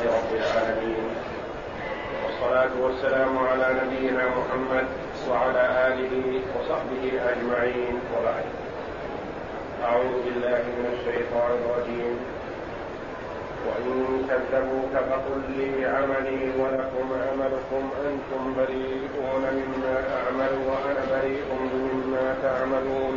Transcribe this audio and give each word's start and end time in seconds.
لله 0.00 0.16
رب 0.16 0.32
العالمين. 0.36 1.04
والصلاة 2.24 2.70
والسلام 2.80 3.38
على 3.38 3.66
نبينا 3.84 4.24
محمد 4.28 4.86
وعلى 5.30 5.64
آله 5.88 6.40
وصحبه 6.56 7.04
أجمعين. 7.32 7.94
وبعد. 8.12 8.46
أعوذ 9.84 10.14
بالله 10.24 10.62
من 10.78 10.86
الشيطان 10.92 11.50
الرجيم. 11.60 12.16
وإن 13.66 14.24
كذبوك 14.28 14.94
فقل 15.10 15.40
لي 15.56 15.86
عملي 15.86 16.42
ولكم 16.58 17.06
عملكم 17.12 17.90
أنتم 18.08 18.54
بريئون 18.56 19.44
مما 19.52 19.96
أعمل 20.16 20.52
وأنا 20.68 21.02
بريء 21.10 21.44
مما 21.74 22.36
تعملون. 22.42 23.16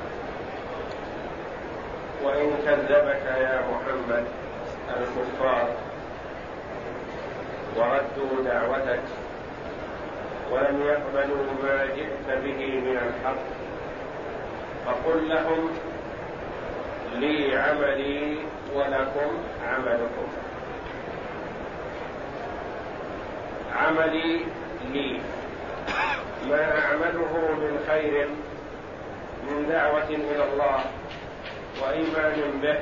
وإن 2.23 2.53
كذبك 2.65 3.25
يا 3.25 3.61
محمد 3.71 4.25
الكفار 4.89 5.69
وردوا 7.77 8.43
دعوتك 8.45 9.03
ولم 10.51 10.81
يقبلوا 10.81 11.45
ما 11.63 11.85
جئت 11.85 12.27
به 12.43 12.79
من 12.79 12.97
الحق 12.97 13.41
فقل 14.85 15.29
لهم 15.29 15.69
لي 17.15 17.57
عملي 17.57 18.37
ولكم 18.75 19.31
عملكم. 19.67 20.27
عملي 23.75 24.45
لي. 24.93 25.19
ما 26.49 26.79
أعمله 26.79 27.33
من 27.59 27.85
خير 27.87 28.27
من 29.47 29.69
دعوة 29.69 30.09
إلى 30.09 30.43
الله. 30.53 30.79
وايمان 31.81 32.59
به 32.61 32.79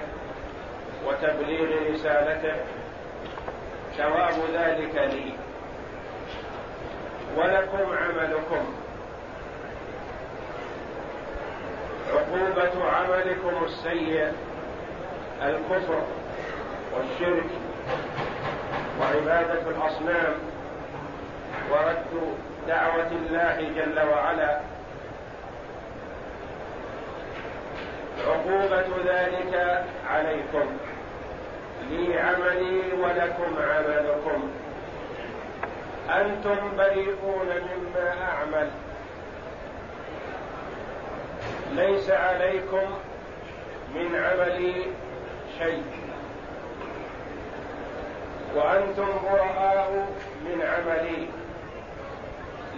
وتبليغ 1.05 1.93
رسالته. 1.93 2.55
ثواب 3.97 4.33
ذلك 4.53 4.95
لي. 4.95 5.33
ولكم 7.37 7.97
عملكم. 7.97 8.75
عقوبة 12.13 12.85
عملكم 12.85 13.63
السيء 13.65 14.33
الكفر 15.41 16.01
والشرك 16.93 17.49
وعبادة 19.01 19.61
الأصنام 19.61 20.33
ورد 21.71 22.35
دعوة 22.67 23.11
الله 23.11 23.71
جل 23.75 23.99
وعلا 24.09 24.59
عقوبة 28.27 28.87
ذلك 29.05 29.83
عليكم. 30.07 30.77
لي 31.89 32.19
عملي 32.19 32.81
ولكم 33.01 33.55
عملكم. 33.59 34.49
أنتم 36.09 36.77
بريئون 36.77 37.47
مما 37.47 38.13
أعمل. 38.21 38.69
ليس 41.71 42.09
عليكم 42.09 42.93
من 43.95 44.15
عملي 44.15 44.73
شيء. 45.59 45.83
وأنتم 48.55 49.07
براء 49.23 50.07
من 50.45 50.61
عملي. 50.61 51.27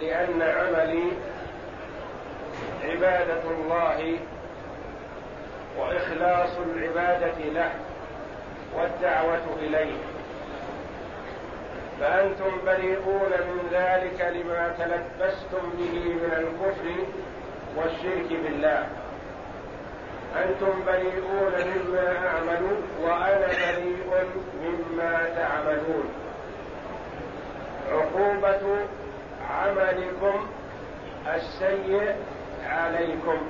لأن 0.00 0.42
عملي 0.42 1.12
عبادة 2.84 3.42
الله 3.50 4.18
وإخلاص 5.78 6.58
العبادة 6.58 7.38
له 7.44 7.70
والدعوة 8.76 9.56
إليه. 9.58 9.98
فأنتم 12.00 12.64
بريئون 12.66 13.30
من 13.30 13.68
ذلك 13.72 14.20
لما 14.20 14.74
تلبستم 14.78 15.70
به 15.78 16.04
من 16.04 16.32
الكفر 16.32 17.06
والشرك 17.76 18.40
بالله. 18.42 18.86
أنتم 20.36 20.84
بريئون 20.86 21.52
مما 21.52 22.28
أعمل 22.28 22.76
وأنا 23.02 23.46
بريء 23.46 24.26
مما 24.62 25.28
تعملون. 25.36 26.04
عقوبة 27.92 28.78
عملكم 29.50 30.46
السيء 31.34 32.14
عليكم. 32.66 33.46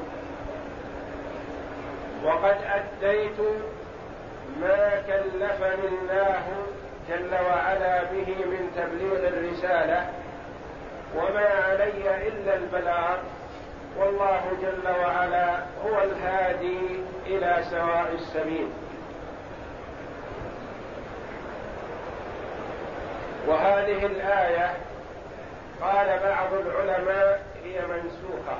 وقد 2.24 2.56
أديت 2.64 3.40
ما 4.60 5.02
كلفني 5.06 5.88
الله 5.88 6.44
جل 7.08 7.34
وعلا 7.34 8.02
به 8.02 8.26
من 8.26 8.70
تبليغ 8.76 9.28
الرسالة 9.28 10.10
وما 11.16 11.48
علي 11.68 12.28
إلا 12.28 12.54
البلاغ 12.54 13.16
والله 13.98 14.42
جل 14.62 14.88
وعلا 14.88 15.58
هو 15.84 16.02
الهادي 16.02 16.80
إلى 17.26 17.64
سواء 17.70 18.12
السبيل. 18.14 18.68
وهذه 23.46 24.06
الآية 24.06 24.74
قال 25.80 26.20
بعض 26.24 26.52
العلماء 26.54 27.42
هي 27.64 27.80
منسوخة. 27.80 28.58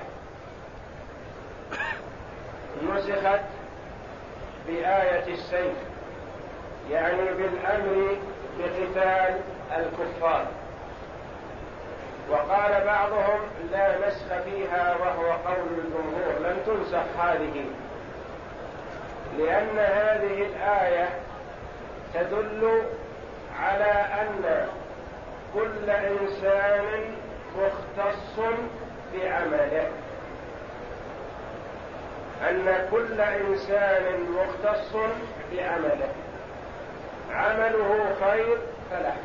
نسخت 2.88 3.41
بآية 4.66 5.34
السيف 5.34 5.77
يعني 6.91 7.25
بالأمر 7.25 8.16
بقتال 8.59 9.41
الكفار. 9.77 10.47
وقال 12.31 12.84
بعضهم 12.84 13.41
لا 13.72 14.09
نسخ 14.09 14.27
فيها 14.44 14.97
وهو 14.97 15.33
قول 15.33 15.69
الجمهور 15.78 16.38
لن 16.41 16.56
تنسخ 16.66 17.21
هذه 17.21 17.65
لأن 19.39 19.78
هذه 19.78 20.47
الآية 20.47 21.09
تدل 22.15 22.83
على 23.60 23.93
أن 24.22 24.66
كل 25.54 25.91
إنسان 25.91 27.15
مختص 27.56 28.41
بعمله. 29.15 29.89
أن 32.50 32.88
كل 32.91 33.20
إنسان 33.20 34.26
مختص 34.30 34.97
بعمله 35.53 36.08
عمله 37.32 38.14
خير 38.20 38.58
فله. 38.91 39.16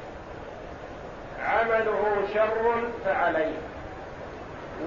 عمله 1.43 2.27
شر 2.33 2.81
فعليه. 3.05 3.57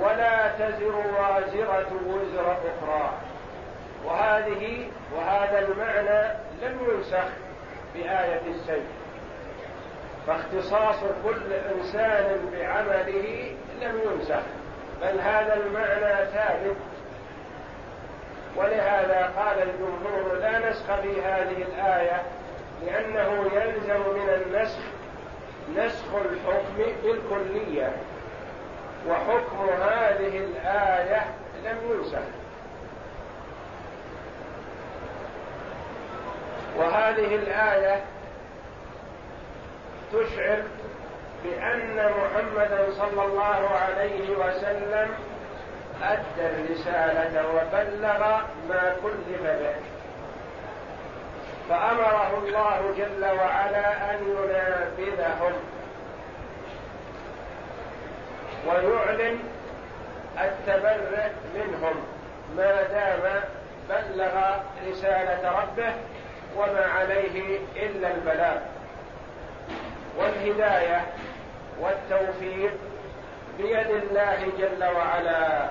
ولا 0.00 0.48
تزر 0.48 0.96
وازرة 0.96 1.91
وزر 2.06 2.52
أخرى. 2.52 3.12
وهذه 4.04 4.88
وهذا 5.16 5.58
المعنى 5.58 6.34
لم 6.62 6.78
ينسخ 6.91 7.28
بآية 7.94 8.42
السيف 8.47 8.84
فاختصاص 10.26 11.00
كل 11.24 11.53
إنسان 11.53 12.50
بعمله 12.53 13.54
لم 13.80 14.00
ينسخ. 14.04 14.42
بل 15.03 15.21
هذا 15.21 15.54
المعنى 15.54 16.26
ثابت 16.26 16.76
ولهذا 18.56 19.32
قال 19.36 19.62
الجمهور 19.62 20.38
لا 20.41 20.70
نسخ 20.70 21.00
في 21.02 21.22
هذه 21.22 21.62
الآية 21.62 22.22
لأنه 22.86 23.50
يلزم 23.54 24.00
من 24.00 24.28
النسخ 24.28 24.78
نسخ 25.76 26.14
الحكم 26.14 26.92
بالكلية 27.02 27.92
وحكم 29.08 29.68
هذه 29.82 30.36
الآية 30.38 31.24
لم 31.64 31.78
ينسخ 31.91 32.22
وهذه 36.76 37.34
الآية 37.34 38.04
تشعر 40.12 40.62
بأن 41.44 42.10
محمدا 42.12 42.91
صلى 42.91 43.24
الله 43.24 43.68
عليه 43.70 44.30
وسلم 44.30 45.08
أدى 46.02 46.47
الرسالة 46.47 47.48
وبلغ 47.48 48.41
ما 48.68 48.97
كلف 49.02 49.42
به. 49.42 49.74
فأمره 51.68 52.38
الله 52.38 52.94
جل 52.98 53.24
وعلا 53.24 54.10
أن 54.10 54.18
ينافذهم. 54.26 55.52
ويعلن 58.66 59.38
التبرع 60.41 61.30
منهم. 61.54 61.94
ما 62.56 62.82
دام 62.82 63.42
بلغ 63.88 64.56
رسالة 64.88 65.60
ربه 65.62 65.94
وما 66.56 66.86
عليه 66.98 67.58
إلا 67.76 68.10
البلاغ. 68.10 68.56
والهداية 70.18 71.06
والتوفيق 71.80 72.72
بيد 73.58 73.91
الله 73.91 74.52
جل 74.58 74.84
وعلا. 74.84 75.70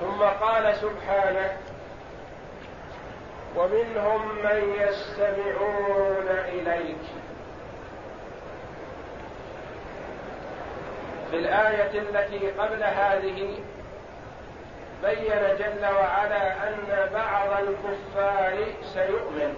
ثم 0.00 0.22
قال 0.22 0.74
سبحانه 0.74 1.56
ومنهم 3.56 4.28
من 4.44 4.74
يستمعون 4.80 6.28
إليك. 6.28 7.04
في 11.30 11.36
الآية 11.36 11.98
التي 11.98 12.50
قبل 12.50 12.82
هذه 12.82 13.58
بين 15.02 15.56
جل 15.58 15.84
وعلا 15.84 16.68
أن 16.68 17.10
بعض 17.14 17.62
الكفار 17.62 18.56
سيؤمن 18.94 19.54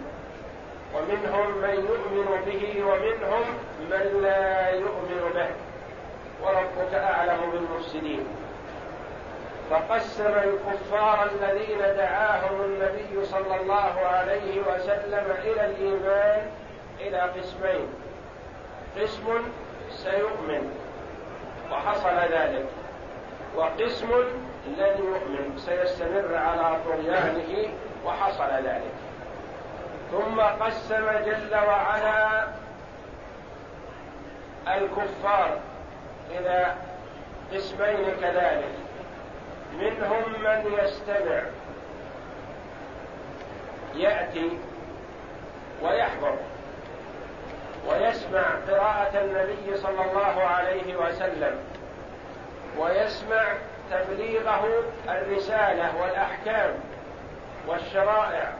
ومنهم 0.94 1.58
من 1.58 1.74
يؤمن 1.74 2.28
به 2.46 2.84
ومنهم 2.84 3.44
من 3.80 4.22
لا 4.22 4.70
يؤمن 4.70 5.30
به. 5.34 5.50
وربك 6.42 6.94
أعلم 6.94 7.50
بالمفسدين. 7.52 8.26
فقسم 9.70 10.26
الكفار 10.26 11.30
الذين 11.32 11.78
دعاهم 11.78 12.60
النبي 12.64 13.24
صلى 13.24 13.60
الله 13.60 14.00
عليه 14.00 14.60
وسلم 14.60 15.34
إلى 15.44 15.66
الإيمان 15.66 16.50
إلى 17.00 17.20
قسمين. 17.20 17.88
قسم 19.00 19.42
سيؤمن 19.90 20.78
وحصل 21.72 22.16
ذلك 22.32 22.66
وقسم 23.56 24.10
لن 24.66 24.94
يؤمن 24.98 25.58
سيستمر 25.58 26.36
على 26.36 26.76
طغيانه 26.84 27.68
وحصل 28.04 28.50
ذلك. 28.50 28.94
ثم 30.12 30.40
قسم 30.40 31.10
جل 31.24 31.56
وعلا 31.56 32.46
الكفار 34.68 35.58
إلى 36.30 36.74
قسمين 37.52 38.16
كذلك. 38.20 38.85
منهم 39.78 40.32
من 40.42 40.78
يستمع. 40.82 41.42
يأتي 43.94 44.58
ويحضر 45.82 46.36
ويسمع 47.88 48.44
قراءة 48.68 49.20
النبي 49.20 49.76
صلى 49.76 50.04
الله 50.04 50.42
عليه 50.42 50.96
وسلم 50.96 51.58
ويسمع 52.78 53.44
تبليغه 53.90 54.82
الرسالة 55.08 56.02
والأحكام 56.02 56.74
والشرائع. 57.66 58.52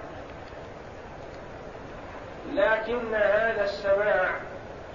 لكن 2.52 3.14
هذا 3.14 3.64
السماع 3.64 4.30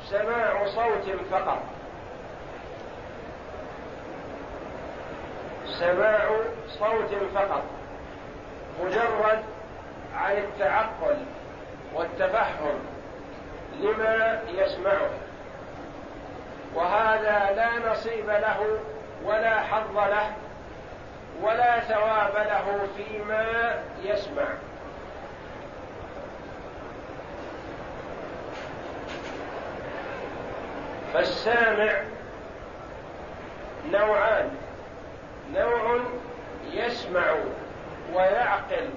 سماع 0.10 0.66
صوت 0.66 1.16
فقط. 1.32 1.64
سماع 5.72 6.30
صوت 6.68 7.16
فقط 7.36 7.64
مجرد 8.84 9.44
عن 10.16 10.38
التعقل 10.38 11.18
والتفهم 11.94 12.80
لما 13.80 14.42
يسمعه. 14.48 15.10
وهذا 16.76 17.52
لا 17.56 17.92
نصيب 17.92 18.30
له 18.30 18.80
ولا 19.24 19.60
حظ 19.60 19.98
له 19.98 20.32
ولا 21.42 21.80
ثواب 21.80 22.34
له 22.36 22.88
فيما 22.98 23.76
يسمع. 24.04 24.48
فالسامع 31.14 31.92
نوعان. 33.92 34.61
نوع 35.54 36.00
يسمع 36.72 37.34
ويعقل 38.14 38.90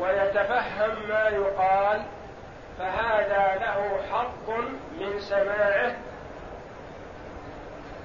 ويتفهم 0.00 1.08
ما 1.08 1.28
يقال 1.28 2.02
فهذا 2.78 3.58
له 3.60 3.98
حظ 4.12 4.50
من 5.00 5.20
سماعه 5.20 5.96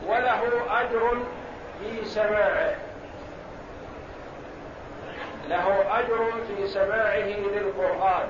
وله 0.08 0.82
أجر 0.82 1.18
في 1.80 2.06
سماعه. 2.06 2.76
له 5.50 6.00
أجر 6.00 6.32
في 6.48 6.68
سماعه 6.68 7.28
للقرآن. 7.28 8.28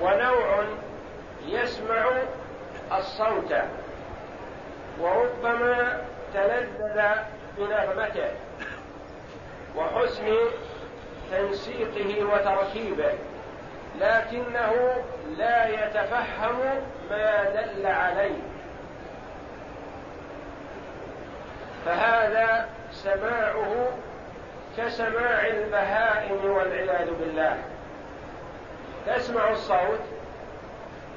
ونوع 0.00 0.64
يسمع 1.46 2.10
الصوت. 2.92 3.54
وربما 5.00 6.02
تلذذ 6.34 7.02
بنغمته 7.58 8.30
وحسن 9.76 10.36
تنسيقه 11.32 12.24
وتركيبه. 12.24 13.12
لكنه 14.00 15.04
لا 15.36 15.68
يتفهم 15.68 16.58
ما 17.10 17.44
دل 17.44 17.86
عليه. 17.86 18.42
فهذا 21.84 22.68
سماعه 22.90 23.88
كسماع 24.76 25.46
البهائم 25.46 26.50
والعياذ 26.50 27.10
بالله. 27.14 27.62
تسمع 29.06 29.50
الصوت 29.50 30.00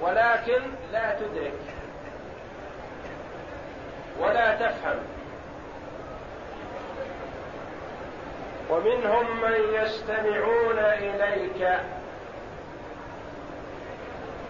ولكن 0.01 0.61
لا 0.91 1.15
تدرك. 1.15 1.78
ولا 4.19 4.55
تفهم. 4.55 4.99
ومنهم 8.69 9.41
من 9.41 9.73
يستمعون 9.73 10.79
إليك 10.79 11.79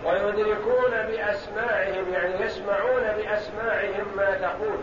ويدركون 0.05 0.91
بأسماعهم 0.91 2.13
يعني 2.13 2.45
يسمعون 2.45 3.03
بأسماعهم 3.03 4.07
ما 4.17 4.33
تقول. 4.33 4.79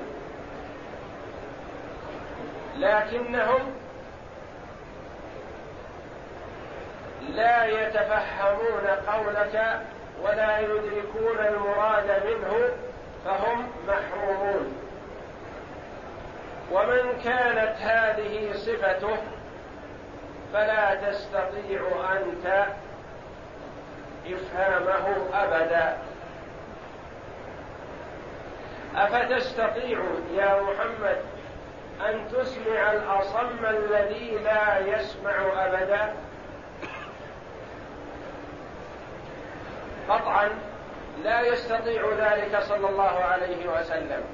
لكنهم 2.76 3.74
لا 7.28 7.64
يتفهمون 7.64 8.86
قولك 9.06 9.80
ولا 10.22 10.58
يدركون 10.58 11.38
المراد 11.38 12.22
منه 12.26 12.68
فهم 13.26 13.68
محرومون. 13.88 14.74
ومن 16.72 17.20
كانت 17.24 17.76
هذه 17.80 18.52
صفته 18.52 19.16
فلا 20.52 20.94
تستطيع 20.94 21.80
أنت 22.12 22.66
إفهامه 24.26 25.16
أبدا. 25.34 25.98
أفتستطيع 28.96 29.98
يا 30.34 30.62
محمد 30.62 31.16
أن 32.08 32.28
تسمع 32.28 32.92
الأصم 32.92 33.66
الذي 33.66 34.38
لا 34.44 34.78
يسمع 34.78 35.34
أبدا؟ 35.66 36.14
قطعا 40.08 40.48
لا 41.24 41.40
يستطيع 41.40 42.10
ذلك 42.18 42.60
صلى 42.62 42.88
الله 42.88 43.24
عليه 43.24 43.68
وسلم. 43.68 44.24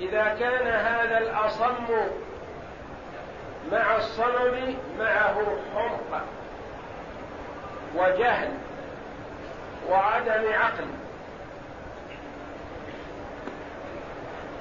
إذا 0.00 0.24
كان 0.40 0.66
هذا 0.66 1.18
الأصم 1.18 1.86
مع 3.72 3.96
الصنم 3.96 4.76
معه 4.98 5.36
حمق 5.74 6.22
وجهل 7.96 8.50
وعدم 9.90 10.52
عقل 10.52 10.86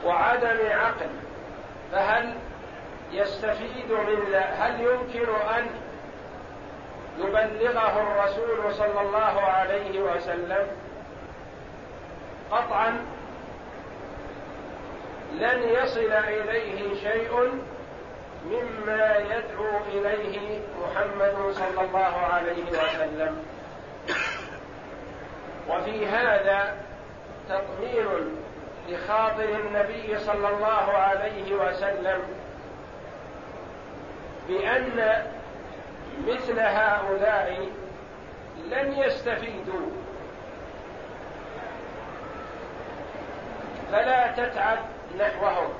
وعدم 0.05 0.57
عقل 0.71 1.09
فهل 1.91 2.33
يستفيد 3.11 3.91
من 3.91 4.35
هل 4.35 4.81
يمكن 4.81 5.35
أن 5.35 5.65
يبلغه 7.19 8.01
الرسول 8.01 8.73
صلى 8.73 9.01
الله 9.01 9.41
عليه 9.41 10.01
وسلم؟ 10.01 10.67
قطعا 12.53 13.05
لن 15.33 15.63
يصل 15.63 16.11
إليه 16.11 16.95
شيء 17.01 17.61
مما 18.45 19.15
يدعو 19.17 19.77
إليه 19.93 20.59
محمد 20.81 21.51
صلى 21.51 21.81
الله 21.81 22.17
عليه 22.33 22.63
وسلم. 22.71 23.43
وفي 25.69 26.07
هذا 26.07 26.75
تطمين 27.49 28.05
لخاطر 28.89 29.43
النبي 29.49 30.19
صلى 30.19 30.49
الله 30.49 30.91
عليه 30.93 31.55
وسلم 31.55 32.21
بأن 34.47 35.25
مثل 36.27 36.59
هؤلاء 36.59 37.69
لن 38.69 38.93
يستفيدوا 38.97 40.02
فلا 43.93 44.31
تتعب 44.31 44.77
نحوهم. 45.19 45.73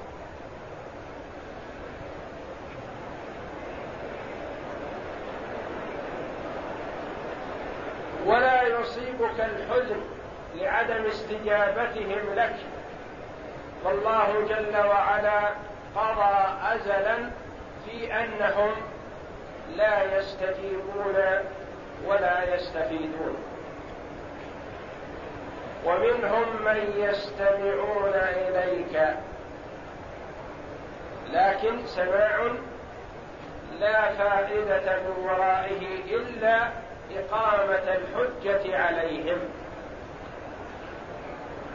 ولا 8.25 8.63
يصيبك 8.63 9.39
الحزن 9.39 10.01
لعدم 10.55 11.05
استجابتهم 11.05 12.35
لك. 12.35 12.55
فالله 13.83 14.45
جل 14.49 14.77
وعلا 14.77 15.49
قضى 15.95 16.57
ازلا 16.75 17.17
في 17.85 18.13
أنهم 18.13 18.71
لا 19.75 20.17
يستجيبون 20.17 21.15
ولا 22.07 22.55
يستفيدون. 22.55 23.52
ومنهم 25.85 26.63
من 26.65 26.93
يستمعون 26.97 28.13
إليك. 28.13 29.15
لكن 31.31 31.85
سماع 31.85 32.51
لا 33.79 34.13
فائدة 34.13 34.99
من 34.99 35.25
ورائه 35.25 36.15
إلا 36.15 36.69
إقامة 37.11 37.97
الحجة 37.97 38.83
عليهم. 38.83 39.39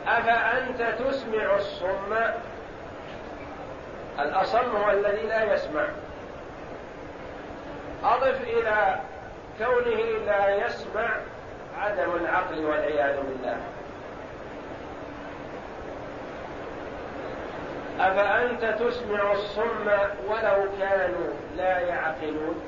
أفأنت 0.07 0.83
تسمع 0.83 1.57
الصم؟ 1.57 2.17
الأصم 4.19 4.77
هو 4.77 4.91
الذي 4.91 5.27
لا 5.27 5.55
يسمع. 5.55 5.87
أضف 8.05 8.41
إلى 8.43 9.01
كونه 9.59 10.25
لا 10.27 10.67
يسمع 10.67 11.09
عدم 11.79 12.17
العقل 12.17 12.65
والعياذ 12.65 13.17
بالله. 13.17 13.57
أفأنت 17.99 18.65
تسمع 18.65 19.33
الصم 19.33 19.89
ولو 20.29 20.69
كانوا 20.81 21.29
لا 21.57 21.79
يعقلون؟ 21.79 22.61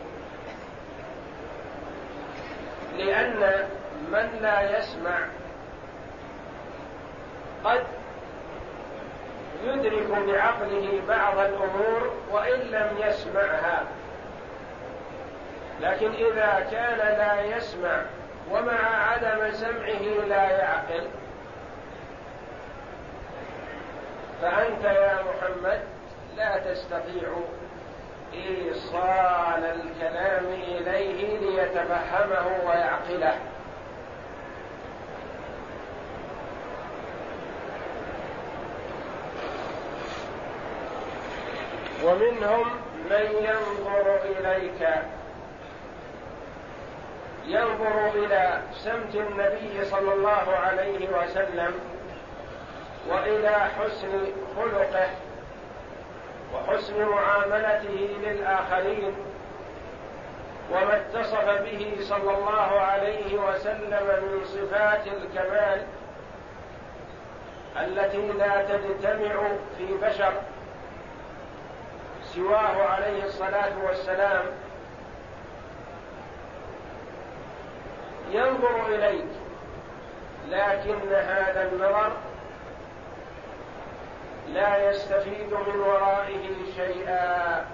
لأن 2.96 3.68
من 4.12 4.38
لا 4.42 4.78
يسمع 4.78 5.18
قد 7.64 7.84
يدرك 9.64 10.08
بعقله 10.10 11.00
بعض 11.08 11.38
الأمور 11.38 12.12
وإن 12.32 12.60
لم 12.60 12.88
يسمعها. 12.98 13.84
لكن 15.80 16.12
إذا 16.12 16.66
كان 16.70 16.98
لا 16.98 17.56
يسمع 17.56 18.02
ومع 18.50 19.10
عدم 19.10 19.52
سمعه 19.52 20.26
لا 20.28 20.50
يعقل 20.50 21.08
فأنت 24.42 24.84
يا 24.84 25.18
محمد 25.22 25.80
لا 26.36 26.58
تستطيع 26.58 27.28
إيصال 28.34 29.64
الكلام 29.64 30.44
إليه 30.46 31.38
ليتفهمه 31.38 32.46
ويعقله. 32.66 33.34
ومنهم 42.04 42.66
من 43.10 43.26
ينظر 43.40 44.18
إليك. 44.24 44.88
ينظر 47.46 48.10
إلى 48.14 48.60
سمت 48.72 49.14
النبي 49.14 49.84
صلى 49.84 50.12
الله 50.12 50.56
عليه 50.56 51.08
وسلم 51.08 51.89
وإلى 53.08 53.50
حسن 53.50 54.26
خلقه 54.56 55.08
وحسن 56.54 57.04
معاملته 57.04 58.08
للآخرين 58.22 59.14
وما 60.70 60.96
اتصف 60.96 61.44
به 61.44 61.96
صلى 62.00 62.36
الله 62.38 62.80
عليه 62.80 63.38
وسلم 63.38 64.06
من 64.22 64.44
صفات 64.44 65.06
الكمال 65.06 65.86
التي 67.76 68.28
لا 68.28 68.62
تجتمع 68.62 69.48
في 69.78 69.86
بشر 70.02 70.32
سواه 72.24 72.82
عليه 72.82 73.24
الصلاة 73.24 73.72
والسلام. 73.86 74.44
ينظر 78.30 78.86
إليك 78.88 79.28
لكن 80.48 81.14
هذا 81.14 81.68
النظر 81.72 82.12
لا 84.48 84.90
يستفيد 84.90 85.52
من 85.52 85.80
ورائه 85.80 86.48
شيئا 86.76 87.64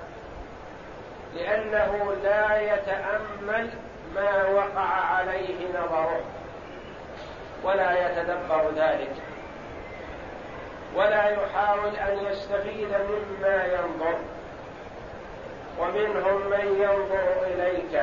لأنه 1.34 2.14
لا 2.22 2.60
يتأمل 2.60 3.70
ما 4.14 4.48
وقع 4.48 4.88
عليه 4.88 5.68
نظره 5.74 6.20
ولا 7.64 8.06
يتدبر 8.06 8.70
ذلك 8.76 9.12
ولا 10.94 11.28
يحاول 11.28 11.96
أن 11.96 12.26
يستفيد 12.30 12.88
مما 12.88 13.64
ينظر 13.64 14.18
ومنهم 15.78 16.50
من 16.50 16.82
ينظر 16.82 17.46
إليك 17.46 18.02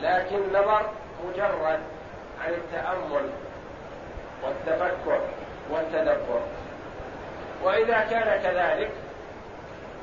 لكن 0.00 0.38
نظر 0.52 0.90
مجرد 1.24 1.80
عن 2.44 2.50
التأمل 2.50 3.30
والتفكر 4.42 5.20
والتدبر. 5.70 6.40
وإذا 7.64 8.00
كان 8.10 8.42
كذلك 8.42 8.90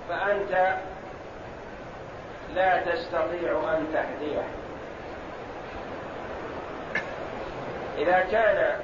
فأنت 0.10 0.77
لا 2.56 2.77
تستطيع 2.77 3.51
أن 3.77 3.88
تهديه. 3.94 4.44
إذا 7.98 8.20
كان 8.32 8.80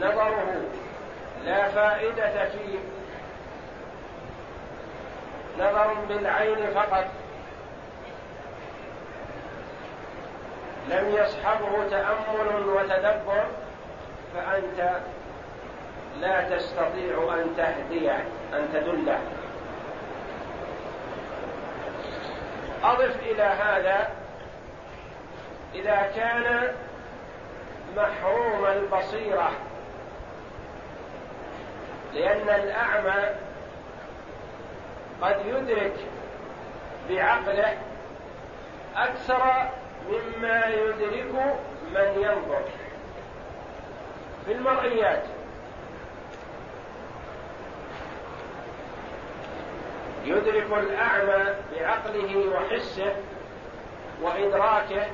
نظره 0.00 0.62
لا 1.44 1.68
فائدة 1.68 2.44
فيه 2.44 2.78
نظر 5.58 5.94
بالعين 6.08 6.70
فقط 6.74 7.06
لم 10.88 11.14
يصحبه 11.14 11.88
تأمل 11.90 12.66
وتدبر 12.66 13.44
فأنت 14.34 15.00
لا 16.20 16.56
تستطيع 16.56 17.34
أن 17.34 17.56
تهديه 17.56 18.24
أن 18.52 18.68
تدله 18.72 19.18
أضف 22.82 23.20
إلى 23.22 23.42
هذا 23.42 24.10
إذا 25.74 26.12
كان 26.16 26.74
محروم 27.96 28.66
البصيرة 28.66 29.50
لأن 32.14 32.48
الأعمى 32.48 33.28
قد 35.22 35.36
يدرك 35.46 35.96
بعقله 37.08 37.78
أكثر 38.96 39.70
مما 40.08 40.66
يدرك 40.66 41.34
من 41.94 42.22
ينظر. 42.22 42.62
في 44.44 44.52
المرئيات. 44.52 45.22
يدرك 50.24 50.66
الأعمى 50.72 51.54
بعقله 51.72 52.44
وحسه 52.48 53.12
وإدراكه 54.22 55.06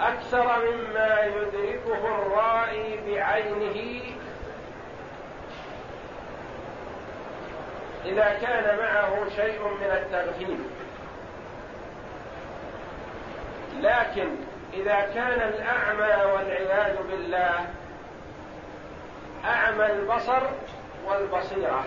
أكثر 0.00 0.44
مما 0.44 1.20
يدركه 1.24 2.18
الرائي 2.18 3.00
بعينه 3.06 4.00
إذا 8.04 8.38
كان 8.42 8.78
معه 8.78 9.28
شيء 9.36 9.62
من 9.62 9.90
التغفيل. 9.90 10.58
لكن 13.80 14.36
إذا 14.74 15.00
كان 15.14 15.48
الأعمى 15.48 16.32
والعياذ 16.32 16.96
بالله 17.10 17.66
أعمى 19.44 19.86
البصر 19.86 20.42
والبصيرة. 21.06 21.84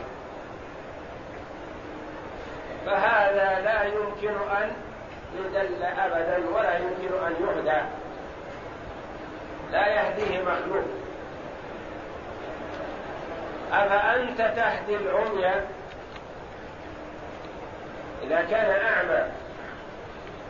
فهذا 2.85 3.59
لا 3.61 3.83
يمكن 3.83 4.35
أن 4.51 4.71
يدل 5.35 5.83
أبدا 5.83 6.49
ولا 6.49 6.77
يمكن 6.77 7.25
أن 7.25 7.35
يهدى. 7.41 7.81
لا 9.71 9.87
يهديه 9.87 10.41
مخلوق. 10.41 10.85
أفأنت 13.71 14.37
تهدي 14.37 14.95
العمي؟ 14.95 15.45
إذا 18.23 18.41
كان 18.41 18.85
أعمى 18.85 19.31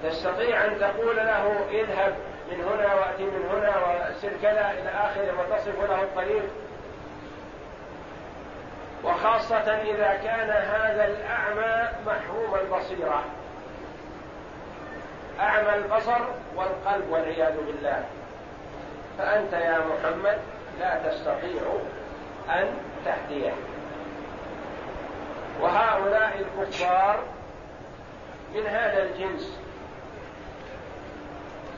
تستطيع 0.03 0.65
أن 0.65 0.79
تقول 0.79 1.15
له 1.15 1.65
اذهب 1.71 2.15
من 2.51 2.63
هنا 2.63 2.93
وأتي 2.95 3.23
من 3.23 3.49
هنا 3.51 3.69
وسر 3.77 4.29
كذا 4.41 4.71
إلى 4.71 4.89
آخره 4.89 5.33
وتصف 5.39 5.89
له 5.89 6.01
الطريق. 6.01 6.43
وخاصة 9.03 9.81
إذا 9.81 10.19
كان 10.23 10.49
هذا 10.49 11.07
الأعمى 11.07 11.89
محروم 12.05 12.55
البصيرة. 12.55 13.23
أعمى 15.39 15.75
البصر 15.75 16.21
والقلب 16.55 17.09
والعياذ 17.09 17.57
بالله. 17.65 18.03
فأنت 19.17 19.53
يا 19.53 19.79
محمد 19.79 20.37
لا 20.79 21.09
تستطيع 21.09 21.61
أن 22.49 22.73
تهديه. 23.05 23.53
وهؤلاء 25.61 26.45
الكفار 26.45 27.19
من 28.55 28.67
هذا 28.67 29.03
الجنس. 29.03 29.59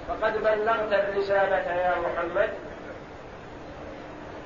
فقد 0.07 0.37
بلغت 0.37 0.93
الرسالة 0.93 1.73
يا 1.75 1.95
محمد 1.99 2.49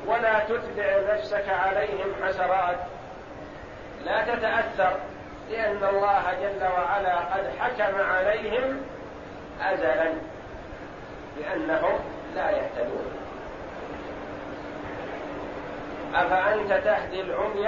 ولا 0.08 0.40
تتبع 0.40 1.14
نفسك 1.14 1.50
عليهم 1.50 2.14
حسرات. 2.24 2.78
لا 4.06 4.36
تتأثر 4.36 4.98
لأن 5.50 5.84
الله 5.84 6.24
جل 6.42 6.64
وعلا 6.64 7.16
قد 7.16 7.48
حكم 7.60 8.02
عليهم 8.02 8.82
أزلا 9.62 10.14
بأنهم 11.38 12.00
لا 12.36 12.50
يهتدون. 12.50 13.12
أفأنت 16.16 16.74
تهدي 16.74 17.22
العمي 17.22 17.68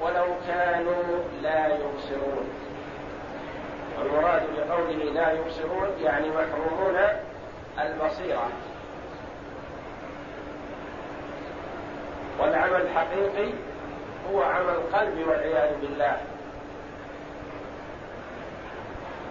ولو 0.00 0.26
كانوا 0.48 1.22
لا 1.42 1.66
يبصرون؟ 1.66 2.48
والمراد 3.98 4.42
بقوله 4.56 5.12
لا 5.12 5.32
يبصرون 5.32 5.88
يعني 6.02 6.28
محرومون 6.28 6.98
البصيرة. 7.80 8.48
والعمل 12.38 12.80
الحقيقي 12.80 13.52
هو 14.32 14.42
عمل 14.42 14.68
القلب 14.68 15.28
والعياذ 15.28 15.80
بالله. 15.80 16.16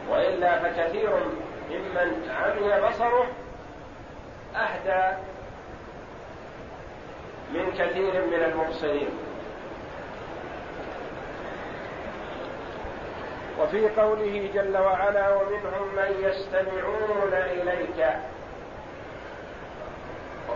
وإلا 0.10 0.60
فكثير 0.60 1.10
ممن 1.70 2.30
عمي 2.30 2.88
بصره 2.88 3.28
أهدى 4.56 5.18
من 7.54 7.72
كثير 7.72 8.26
من 8.26 8.44
المبصرين 8.44 9.10
وفي 13.60 13.90
قوله 13.90 14.50
جل 14.54 14.78
وعلا 14.78 15.36
ومنهم 15.36 15.96
من 15.96 16.30
يستمعون 16.30 17.34
إليك 17.34 18.08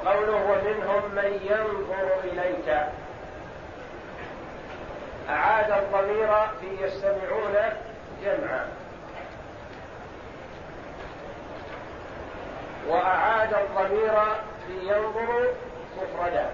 وقوله 0.06 0.36
ومنهم 0.36 1.16
من 1.16 1.40
ينظر 1.44 2.20
إليك. 2.24 2.70
أعاد 5.30 5.72
الضمير 5.72 6.28
في 6.62 6.84
يستمعون 6.84 7.56
جمعا. 8.24 8.68
وأعاد 12.88 13.54
الضمير 13.54 14.14
في 14.68 14.74
ينظر 14.84 15.54
مفردا. 15.98 16.50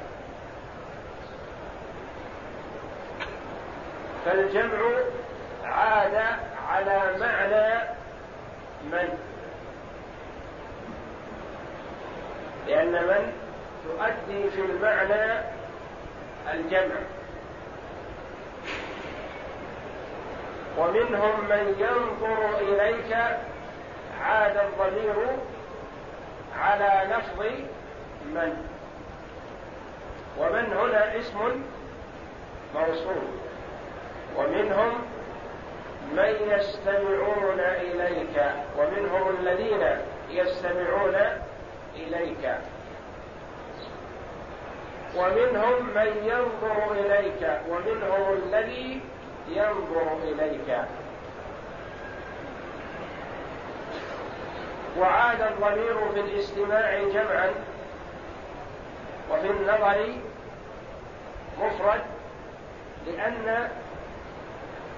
فالجمع 4.26 4.80
عاد 5.64 6.16
على 6.70 7.18
معنى 7.20 7.84
من؟ 8.84 9.35
لأن 12.68 12.92
من 12.92 13.34
تؤدي 13.84 14.50
في 14.50 14.62
المعنى 14.62 15.42
الجمع. 16.54 16.96
ومنهم 20.78 21.50
من 21.50 21.76
ينظر 21.80 22.58
إليك 22.60 23.18
عاد 24.22 24.58
الضمير 24.58 25.16
على 26.60 27.16
لفظ 27.16 27.46
من. 28.26 28.68
ومن 30.40 30.74
هنا 30.74 31.18
اسم 31.18 31.64
موصول. 32.76 33.24
ومنهم 34.38 35.02
من 36.12 36.36
يستمعون 36.48 37.60
إليك. 37.60 38.44
ومنهم 38.78 39.36
الذين 39.40 39.88
يستمعون 40.30 41.16
إليك. 41.96 42.56
ومنهم 45.16 45.86
من 45.96 46.10
ينظر 46.24 46.92
إليك 46.92 47.60
ومنهم 47.70 48.34
الذي 48.34 49.02
ينظر 49.50 50.18
إليك. 50.24 50.78
وعاد 55.00 55.42
الضمير 55.42 56.12
في 56.14 56.20
الاستماع 56.20 57.04
جمعا 57.04 57.50
وفي 59.32 59.48
النظر 59.48 60.14
مفرد 61.60 62.02
لأن 63.08 63.70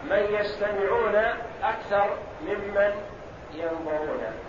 من 0.10 0.26
يستمعون 0.40 1.16
أكثر 1.64 2.10
ممن 2.42 2.92
ينظرون. 3.54 4.47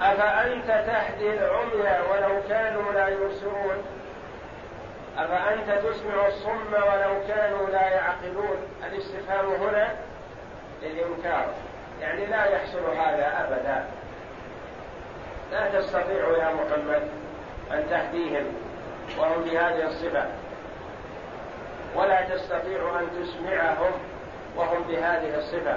أفأنت 0.00 0.66
تهدي 0.66 1.30
العمي 1.34 2.10
ولو 2.10 2.42
كانوا 2.48 2.92
لا 2.92 3.08
يبصرون 3.08 3.84
أفأنت 5.18 5.70
تسمع 5.70 6.26
الصم 6.28 6.72
ولو 6.72 7.26
كانوا 7.28 7.68
لا 7.68 7.88
يعقلون؟ 7.88 8.56
الاستفهام 8.86 9.46
هنا 9.46 9.94
للإنكار 10.82 11.46
يعني 12.00 12.26
لا 12.26 12.44
يحصل 12.44 12.84
هذا 12.96 13.44
أبدا. 13.44 13.84
لا 15.52 15.80
تستطيع 15.80 16.28
يا 16.38 16.54
محمد 16.54 17.02
أن 17.72 17.86
تهديهم 17.90 18.44
وهم 19.18 19.44
بهذه 19.44 19.86
الصفة 19.86 20.24
ولا 21.94 22.22
تستطيع 22.22 23.00
أن 23.00 23.08
تسمعهم 23.22 23.92
وهم 24.56 24.82
بهذه 24.82 25.38
الصفة. 25.38 25.76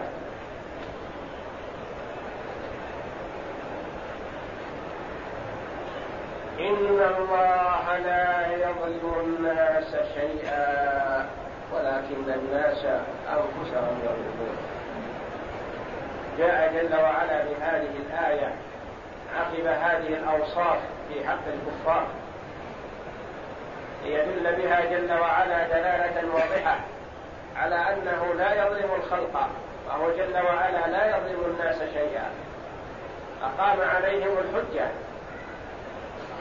إن 6.63 6.99
الله 7.17 7.97
لا 7.97 8.47
يظلم 8.56 9.13
الناس 9.19 9.95
شيئا 10.15 11.26
ولكن 11.73 12.32
الناس 12.36 12.86
أنفسهم 13.30 13.99
يظلمون 14.04 14.58
جاء 16.38 16.73
جل 16.73 16.95
وعلا 16.95 17.43
بهذه 17.43 17.95
الآية 18.06 18.56
عقب 19.39 19.65
هذه 19.65 20.08
الأوصاف 20.08 20.78
في 21.10 21.28
حق 21.28 21.43
الكفار 21.47 22.08
ليدل 24.06 24.56
بها 24.56 24.82
جل 24.82 25.13
وعلا 25.19 25.67
دلالة 25.67 26.34
واضحة 26.34 26.80
على 27.56 27.76
أنه 27.76 28.34
لا 28.38 28.65
يظلم 28.65 28.89
الخلق 28.95 29.49
وهو 29.88 30.12
جل 30.12 30.45
وعلا 30.45 30.88
لا 30.88 31.17
يظلم 31.17 31.45
الناس 31.45 31.76
شيئا. 31.93 32.30
أقام 33.43 33.78
عليهم 33.82 34.38
الحجة 34.38 34.88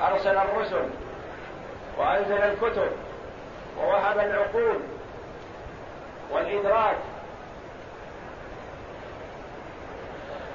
أرسل 0.03 0.37
الرسل 0.37 0.88
وأنزل 1.99 2.38
الكتب 2.43 2.93
ووهب 3.79 4.19
العقول 4.19 4.81
والإدراك 6.31 6.97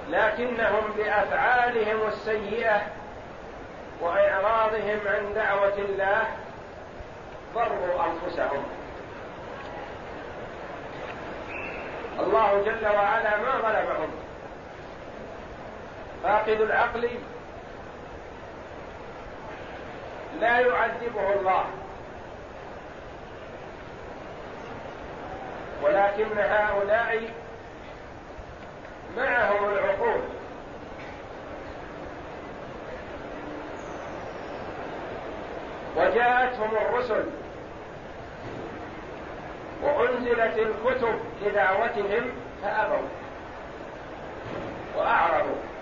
لكنهم 0.09 0.91
بأفعالهم 0.97 2.07
السيئة 2.07 2.81
وإعراضهم 4.01 4.99
عن 5.05 5.33
دعوة 5.35 5.77
الله 5.77 6.23
ضروا 7.55 8.05
أنفسهم. 8.05 8.63
الله 12.19 12.61
جل 12.65 12.87
وعلا 12.87 13.37
ما 13.37 13.61
ظلمهم. 13.61 14.09
فاقد 16.23 16.61
العقل 16.61 17.09
لا 20.39 20.59
يعذبه 20.59 21.33
الله. 21.39 21.65
ولكن 25.83 26.37
هؤلاء 26.37 27.33
معهم 29.17 29.69
العقول. 29.69 30.21
وجاءتهم 35.97 36.69
الرسل 36.77 37.25
وأنزلت 39.83 40.57
الكتب 40.57 41.19
لدعوتهم 41.45 42.31
فأبوا 42.63 43.07
وأعرضوا. 44.97 45.76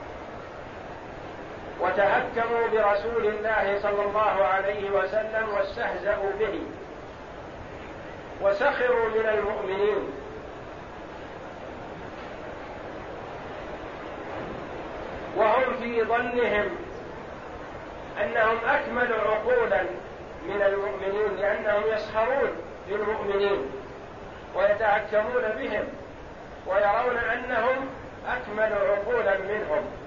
وتهكموا 1.81 2.67
برسول 2.67 3.25
الله 3.25 3.79
صلى 3.79 4.01
الله 4.05 4.43
عليه 4.45 4.89
وسلم 4.89 5.49
واستهزأوا 5.53 6.31
به. 6.39 6.61
وسخروا 8.41 9.09
من 9.09 9.29
المؤمنين. 9.29 10.11
وهم 15.37 15.73
في 15.81 16.03
ظنهم 16.03 16.69
أنهم 18.21 18.57
أكمل 18.65 19.13
عقولا 19.13 19.83
من 20.47 20.61
المؤمنين 20.61 21.35
لأنهم 21.37 21.83
يسخرون 21.93 22.49
بالمؤمنين 22.89 23.71
ويتحكمون 24.55 25.41
بهم 25.57 25.83
ويرون 26.67 27.17
أنهم 27.17 27.89
أكمل 28.27 28.73
عقولا 28.73 29.37
منهم. 29.37 30.04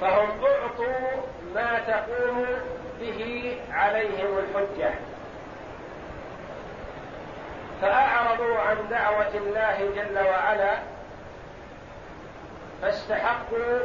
فهم 0.00 0.44
أعطوا 0.44 1.22
ما 1.54 1.78
تقوم 1.78 2.46
به 3.00 3.56
عليهم 3.72 4.38
الحجة. 4.38 4.90
فأعرضوا 7.82 8.58
عن 8.58 8.76
دعوة 8.90 9.34
الله 9.34 9.90
جل 9.96 10.18
وعلا 10.18 10.78
فاستحقوا 12.82 13.78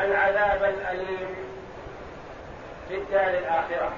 العذاب 0.00 0.64
الأليم 0.64 1.34
في 2.88 2.94
الدار 2.94 3.28
الآخرة. 3.28 3.92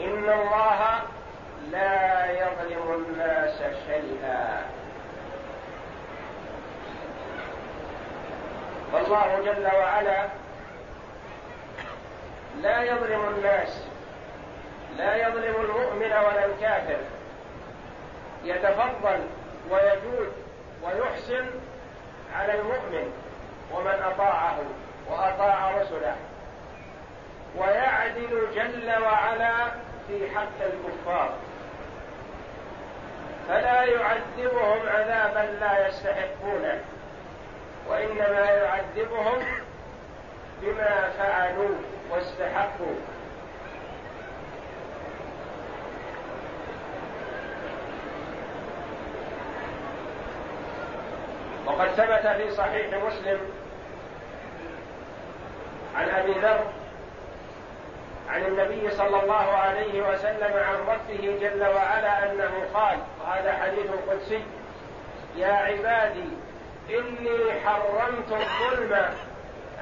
إن 0.00 0.30
الله 0.30 1.00
لا 1.70 2.30
يظلم 2.30 3.04
الناس 3.08 3.62
شيئا. 3.86 4.62
فالله 8.92 9.40
جل 9.44 9.66
وعلا 9.76 10.28
لا 12.60 12.82
يظلم 12.82 13.28
الناس 13.28 13.84
لا 14.96 15.16
يظلم 15.16 15.54
المؤمن 15.60 16.12
ولا 16.12 16.44
الكافر. 16.44 16.98
يتفضل 18.44 19.20
ويجود 19.70 20.32
ويحسن 20.82 21.46
على 22.34 22.60
المؤمن 22.60 23.12
ومن 23.74 24.02
أطاعه 24.04 24.58
وأطاع 25.10 25.70
رسله. 25.80 26.16
ويعدل 27.56 28.46
جل 28.54 29.02
وعلا 29.02 29.54
في 30.08 30.30
حق 30.36 30.58
الكفار. 30.60 31.30
فلا 33.48 33.84
يعذبهم 33.84 34.88
عذابا 34.88 35.58
لا 35.60 35.88
يستحقونه. 35.88 36.80
وإنما 37.88 38.50
يعذبهم 38.50 39.44
بما 40.62 41.10
فعلوا 41.18 41.74
واستحقوا. 42.10 42.96
وقد 51.66 51.88
ثبت 51.88 52.26
في 52.26 52.50
صحيح 52.50 53.04
مسلم 53.04 53.40
عن 55.94 56.08
أبي 56.08 56.32
ذر 56.32 56.72
عن 58.28 58.44
النبي 58.44 58.90
صلى 58.90 59.22
الله 59.22 59.34
عليه 59.34 60.02
وسلم 60.08 60.52
عن 60.56 60.74
ربه 60.74 61.38
جل 61.40 61.62
وعلا 61.62 62.32
أنه 62.32 62.50
قال 62.74 62.98
وهذا 63.20 63.52
حديث 63.52 63.90
قدسي 64.08 64.44
يا 65.36 65.52
عبادي 65.52 66.28
إني 66.98 67.60
حرمت 67.64 68.32
الظلم 68.32 69.04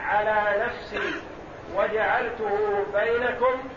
على 0.01 0.67
نفسي 0.67 1.15
وجعلته 1.75 2.85
بينكم 2.95 3.69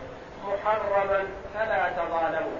محرما 0.44 1.24
فلا 1.54 1.90
تظالموا. 1.90 2.60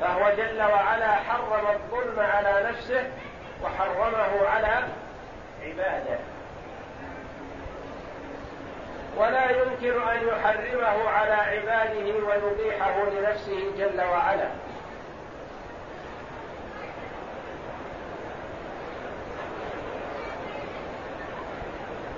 فهو 0.00 0.30
جل 0.36 0.62
وعلا 0.62 1.14
حرم 1.14 1.66
الظلم 1.66 2.20
على 2.20 2.66
نفسه 2.68 3.10
وحرمه 3.62 4.48
على 4.48 4.82
عباده. 5.62 6.18
ولا 9.16 9.50
يمكن 9.50 10.02
أن 10.02 10.28
يحرمه 10.28 11.08
على 11.08 11.32
عباده 11.32 12.14
ويبيحه 12.26 13.04
لنفسه 13.04 13.72
جل 13.78 14.00
وعلا. 14.00 14.48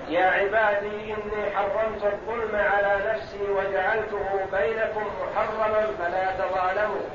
يا 0.09 0.25
عبادي 0.25 1.15
إني 1.15 1.57
حرمت 1.57 2.05
الظلم 2.05 2.57
على 2.57 2.99
نفسي 3.07 3.43
وجعلته 3.43 4.47
بينكم 4.53 5.07
محرما 5.23 5.87
فلا 5.99 6.31
تظالموا. 6.39 7.07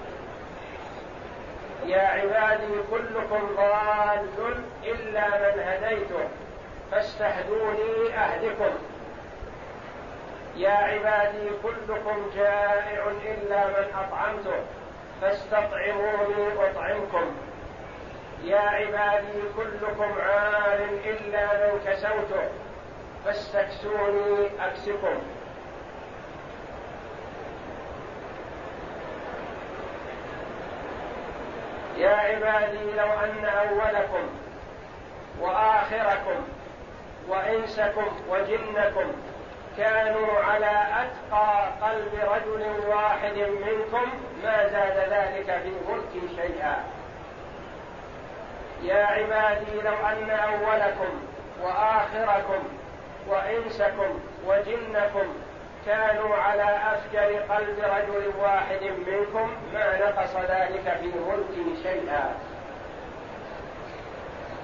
يا 1.85 2.01
عبادي 2.01 2.73
كلكم 2.91 3.55
ضال 3.55 4.25
إلا 4.83 5.27
من 5.27 5.59
هديته 5.59 6.29
فاستهدوني 6.91 8.13
أهدكم. 8.13 8.73
يا 10.55 10.71
عبادي 10.71 11.49
كلكم 11.63 12.29
جائع 12.35 13.07
إلا 13.25 13.67
من 13.67 13.87
أطعمته 13.95 14.59
فاستطعموني 15.21 16.47
أطعمكم. 16.59 17.31
يا 18.43 18.59
عبادي 18.59 19.41
كلكم 19.57 20.11
عار 20.21 20.79
إلا 21.05 21.45
من 21.45 21.79
كسوته 21.85 22.49
فاستكسوني 23.25 24.49
أكسكم. 24.59 25.21
يا 31.97 32.15
عبادي 32.15 32.91
لو 32.97 33.05
أن 33.05 33.45
أولكم 33.45 34.29
وآخركم 35.41 36.43
وإنسكم 37.27 38.07
وجنكم 38.29 39.11
كانوا 39.77 40.39
على 40.39 40.83
أتقى 41.01 41.69
قلب 41.81 42.13
رجل 42.13 42.87
واحد 42.87 43.37
منكم 43.37 44.09
ما 44.43 44.67
زاد 44.67 44.97
ذلك 44.97 45.61
في 45.63 45.71
ملكي 45.91 46.35
شيئا. 46.35 46.83
يا 48.81 49.05
عبادي 49.05 49.81
لو 49.81 49.93
أن 50.07 50.29
أولكم 50.29 51.21
وآخركم 51.61 52.78
وإنسكم 53.29 54.19
وجنكم 54.47 55.33
كانوا 55.85 56.35
على 56.35 56.79
أفجر 56.93 57.39
قلب 57.53 57.79
رجل 57.79 58.33
واحد 58.41 58.83
منكم 59.07 59.51
ما 59.73 59.99
نقص 59.99 60.35
ذلك 60.35 60.97
في 61.01 61.07
ملكي 61.07 61.83
شيئا. 61.83 62.35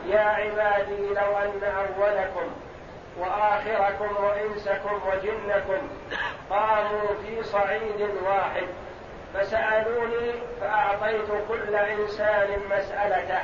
يا 0.07 0.19
عبادي 0.19 1.07
لو 1.07 1.37
أن 1.37 1.63
أولكم 1.63 2.51
وآخركم 3.19 4.23
وإنسكم 4.23 4.99
وجنكم 5.07 5.87
قاموا 6.49 7.07
في 7.25 7.43
صعيد 7.43 8.09
واحد 8.25 8.67
فسألوني 9.33 10.31
فأعطيت 10.61 11.27
كل 11.47 11.75
إنسان 11.75 12.47
مسألته 12.69 13.41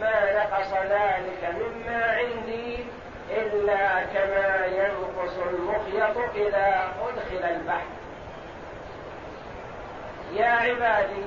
ما 0.00 0.32
نقص 0.32 0.72
ذلك 0.72 1.54
مما 1.54 2.04
عندي 2.04 2.84
إلا 3.36 4.04
كما 4.04 4.66
ينقص 4.66 5.38
المخيط 5.38 6.18
إذا 6.34 6.92
أدخل 7.08 7.44
البحر. 7.44 7.86
يا 10.32 10.46
عبادي 10.46 11.24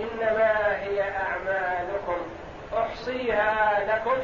إنما 0.00 0.76
هي 0.82 1.02
أعمالكم. 1.02 2.18
أحصيها 2.78 3.80
لكم 3.88 4.16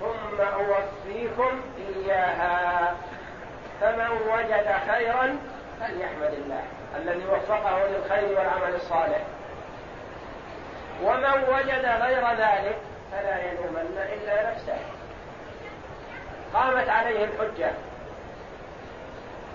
ثم 0.00 0.40
أوفيكم 0.40 1.60
إياها. 1.78 2.96
فمن 3.80 4.10
وجد 4.10 4.74
خيرا 4.90 5.38
فليحمد 5.80 6.32
الله 6.32 6.62
الذي 6.96 7.24
وفقه 7.26 7.86
للخير 7.86 8.38
والعمل 8.38 8.74
الصالح. 8.74 9.20
ومن 11.02 11.44
وجد 11.48 11.86
غير 11.86 12.26
ذلك 12.30 12.76
فلا 13.12 13.38
يلومن 13.38 14.08
إلا 14.12 14.50
نفسه. 14.50 15.01
قامت 16.54 16.88
عليه 16.88 17.24
الحجة. 17.24 17.72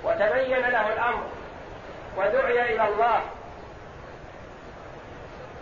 وتبين 0.04 0.68
له 0.68 0.94
الأمر. 0.94 1.24
ودعي 2.18 2.76
إلى 2.76 2.88
الله. 2.88 3.22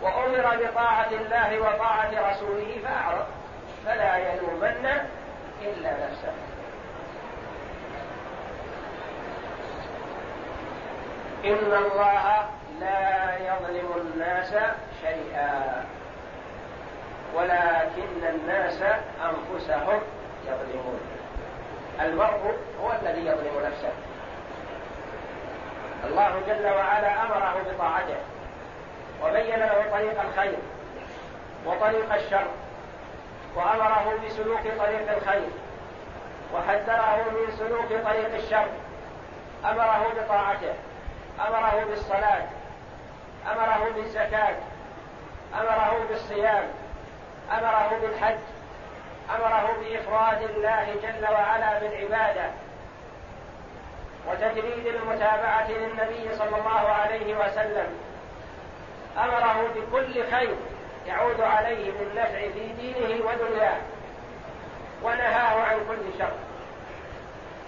وأمر 0.02 0.56
بطاعة 0.66 1.08
الله 1.10 1.60
وطاعة 1.60 2.30
رسوله 2.30 2.80
فأعرض. 2.84 3.26
فلا 3.86 4.16
يلومن 4.16 5.08
إلا 5.62 5.90
نفسه. 6.06 6.32
إن 11.44 11.72
الله 11.72 12.46
لا 12.80 13.36
يظلم 13.38 13.92
الناس 13.96 14.54
شيئا. 15.02 15.84
ولكن 17.34 18.26
الناس 18.28 18.82
أنفسهم 19.22 20.00
يظلمون. 20.46 21.15
المرء 22.00 22.56
هو 22.82 22.92
الذي 23.02 23.26
يظلم 23.26 23.66
نفسه. 23.66 23.92
الله 26.04 26.42
جل 26.46 26.66
وعلا 26.66 27.22
أمره 27.22 27.56
بطاعته 27.72 28.16
وبين 29.24 29.58
له 29.58 29.84
طريق 29.92 30.20
الخير 30.20 30.58
وطريق 31.66 32.14
الشر 32.14 32.46
وأمره 33.56 34.14
بسلوك 34.26 34.60
طريق 34.78 35.16
الخير 35.16 35.48
وحذره 36.54 37.24
من 37.30 37.56
سلوك 37.58 38.04
طريق 38.04 38.34
الشر. 38.34 38.66
أمره 39.64 40.06
بطاعته 40.16 40.74
أمره 41.48 41.84
بالصلاة 41.88 42.46
أمره 43.52 43.90
بالزكاة 43.96 44.56
أمره 45.54 46.06
بالصيام 46.08 46.64
أمره 47.52 47.98
بالحج. 48.02 48.38
أمره 49.30 49.76
بإفراد 49.80 50.42
الله 50.42 50.94
جل 51.02 51.32
وعلا 51.32 51.78
بالعبادة 51.78 52.50
وتجريد 54.28 54.86
المتابعة 54.86 55.70
للنبي 55.70 56.34
صلى 56.34 56.56
الله 56.56 56.88
عليه 56.88 57.34
وسلم. 57.38 57.86
أمره 59.18 59.68
بكل 59.74 60.30
خير 60.30 60.56
يعود 61.06 61.40
عليه 61.40 61.92
بالنفع 61.92 62.38
في 62.38 62.72
دينه 62.72 63.26
ودنياه 63.26 63.78
ونهاه 65.02 65.60
عن 65.62 65.76
كل 65.88 66.18
شر. 66.18 66.32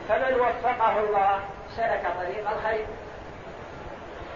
فمن 0.09 0.41
وفقه 0.41 0.99
الله 0.99 1.41
سلك 1.77 2.03
طريق 2.19 2.51
الخير. 2.51 2.87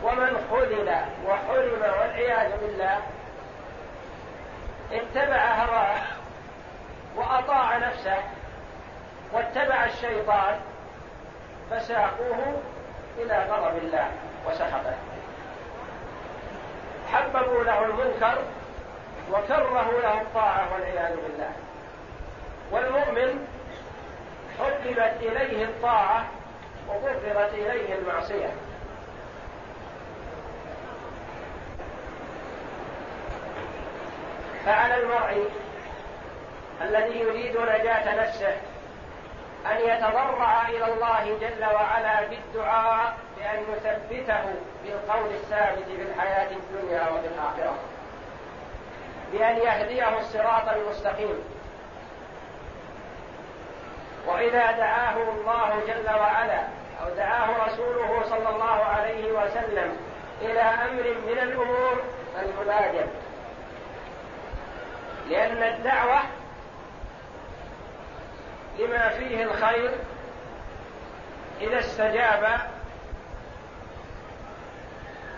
ومن 0.02 0.46
خذل 0.50 0.94
وحرم 1.26 1.82
والعياذ 2.00 2.50
بالله 2.60 2.98
اتبع 4.92 5.54
هواه 5.54 6.00
وأطاع 7.16 7.78
نفسه 7.78 8.18
واتبع 9.32 9.84
الشيطان 9.84 10.60
فساقوه 11.70 12.62
إلى 13.18 13.46
غضب 13.50 13.76
الله 13.76 14.10
وسخطه. 14.46 14.94
حببوا 17.12 17.64
له 17.64 17.84
المنكر 17.84 18.38
وكرهوا 19.32 20.00
له 20.00 20.20
الطاعة 20.20 20.72
والعياذ 20.72 21.16
بالله. 21.16 21.52
والمؤمن 22.70 23.46
حببت 24.58 25.16
إليه 25.20 25.64
الطاعة 25.64 26.24
وبغضت 26.88 27.54
إليه 27.54 27.94
المعصية. 27.94 28.50
فعلى 34.66 34.94
المرء 35.02 35.50
الذي 36.80 37.18
يريد 37.20 37.56
نجاة 37.56 38.22
نفسه 38.22 38.56
أن 39.66 39.76
يتضرع 39.80 40.68
إلى 40.68 40.92
الله 40.92 41.38
جل 41.40 41.64
وعلا 41.64 42.20
بالدعاء 42.24 43.16
بأن 43.36 43.62
يثبته 43.72 44.44
بالقول 44.84 45.30
الثابت 45.30 45.84
في 45.84 46.02
الحياة 46.02 46.48
الدنيا 46.50 47.02
وفي 47.02 47.26
الآخرة. 47.26 47.74
بأن 49.32 49.56
يهديه 49.56 50.18
الصراط 50.18 50.68
المستقيم. 50.68 51.44
وإذا 54.26 54.70
دعاه 54.70 55.16
الله 55.16 55.80
جل 55.86 56.10
وعلا 56.10 56.62
أو 57.02 57.14
دعاه 57.16 57.66
رسوله 57.66 58.22
صلى 58.28 58.48
الله 58.48 58.84
عليه 58.84 59.32
وسلم 59.32 59.96
إلى 60.40 60.60
أمر 60.60 61.02
من 61.26 61.38
الأمور 61.38 62.02
فليبادر 62.34 63.06
لأن 65.28 65.62
الدعوة 65.62 66.20
لما 68.78 69.08
فيه 69.08 69.44
الخير 69.44 69.90
إذا 71.60 71.78
استجاب 71.78 72.60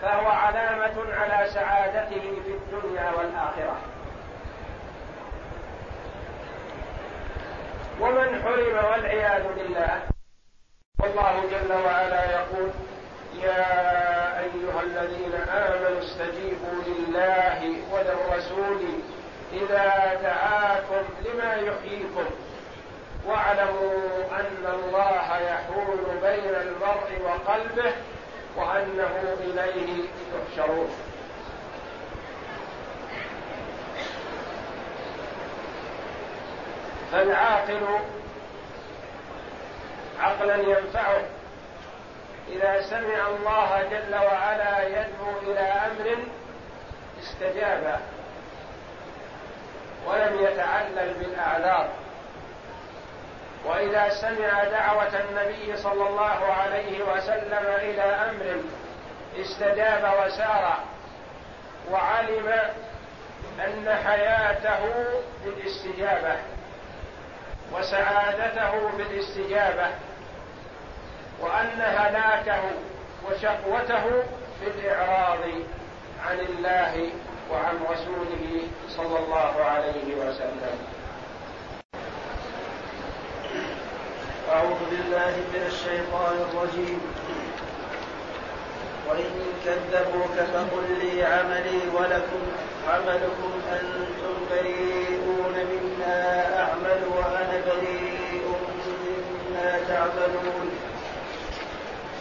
فهو 0.01 0.27
علامة 0.27 1.13
على 1.13 1.49
سعادته 1.49 2.41
في 2.45 2.51
الدنيا 2.51 3.11
والآخرة. 3.11 3.77
ومن 7.99 8.41
حرم 8.43 8.85
والعياذ 8.91 9.43
بالله 9.55 10.01
والله 10.99 11.41
جل 11.51 11.73
وعلا 11.73 12.31
يقول 12.31 12.69
يا 13.41 14.39
أيها 14.39 14.81
الذين 14.83 15.33
آمنوا 15.35 15.99
استجيبوا 15.99 16.83
لله 16.87 17.75
وللرسول 17.91 18.81
إذا 19.53 20.13
دعاكم 20.23 21.03
لما 21.25 21.53
يحييكم. 21.53 22.25
واعلموا 23.25 24.23
أن 24.39 24.65
الله 24.73 25.37
يحول 25.37 26.19
بين 26.21 26.55
المرء 26.55 27.21
وقلبه 27.21 27.93
وأنه 28.55 29.35
إليه 29.39 30.03
تحشرون. 30.33 30.89
فالعاقل 37.11 37.99
عقلا 40.19 40.55
ينفعه 40.55 41.21
إذا 42.47 42.81
سمع 42.81 43.27
الله 43.27 43.83
جل 43.91 44.15
وعلا 44.15 44.87
يدعو 44.87 45.37
إلى 45.41 45.59
أمر 45.59 46.17
استجاب 47.19 47.99
ولم 50.07 50.39
يتعلل 50.39 51.13
بالأعذار. 51.13 52.04
وإذا 53.65 54.09
سمع 54.09 54.63
دعوة 54.63 55.19
النبي 55.29 55.77
صلى 55.77 56.07
الله 56.09 56.53
عليه 56.53 57.03
وسلم 57.03 57.65
إلى 57.77 58.01
أمر 58.01 58.61
استجاب 59.41 60.13
وسار 60.25 60.77
وعلم 61.91 62.47
أن 63.59 63.95
حياته 64.05 64.79
بالاستجابة 65.45 66.35
وسعادته 67.73 68.89
بالاستجابة 68.97 69.87
وأن 71.39 71.81
هلاكه 71.81 72.61
وشقوته 73.27 74.23
في 74.59 74.67
الإعراض 74.67 75.39
عن 76.25 76.39
الله 76.39 77.09
وعن 77.51 77.79
رسوله 77.89 78.67
صلى 78.89 79.19
الله 79.19 79.63
عليه 79.65 80.15
وسلم. 80.15 80.94
أعوذ 84.55 84.81
بالله 84.91 85.33
من 85.53 85.63
الشيطان 85.67 86.35
الرجيم. 86.47 87.01
وإن 89.09 89.31
كذبوك 89.65 90.35
فقل 90.53 90.87
لي 91.01 91.23
عملي 91.23 91.79
ولكم 91.93 92.41
عملكم 92.87 93.51
أنتم 93.71 94.35
بريئون 94.51 95.55
مما 95.71 96.19
أعمل 96.59 96.99
وأنا 97.17 97.61
بريء 97.67 98.45
مما 98.95 99.79
تعملون. 99.87 100.69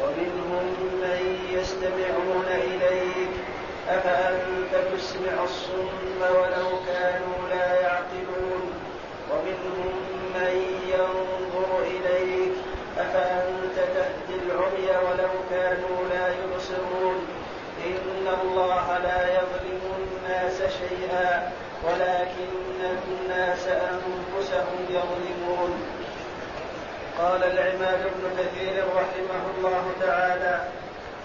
ومنهم 0.02 0.66
من 1.02 1.20
يستمعون 1.50 2.48
إليك. 2.48 3.34
أفأنت 3.88 4.72
تسمع 4.92 5.44
الصم 5.44 6.20
ولو 6.20 6.68
كانوا 6.86 7.48
لا 7.50 7.80
يعقلون. 7.80 8.72
ومنهم 9.30 9.92
من 10.34 10.54
ينظر 10.88 11.33
ولو 15.14 15.30
كانوا 15.50 15.98
لا 16.10 16.28
يبصرون. 16.28 17.26
إن 17.86 18.26
الله 18.42 18.98
لا 18.98 19.20
يظلم 19.34 19.82
الناس 19.98 20.62
شيئا 20.62 21.52
ولكن 21.84 22.50
الناس 22.80 23.66
أنفسهم 23.66 24.78
يظلمون. 24.88 25.82
قال 27.18 27.44
العماد 27.44 28.02
بن 28.02 28.24
كثير 28.38 28.84
رحمه 28.96 29.42
الله 29.56 29.92
تعالى 30.00 30.68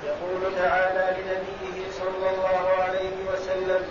يقول 0.03 0.55
تعالى 0.57 1.17
لنبيه 1.17 1.91
صلى 1.91 2.29
الله 2.29 2.83
عليه 2.83 3.15
وسلم 3.33 3.83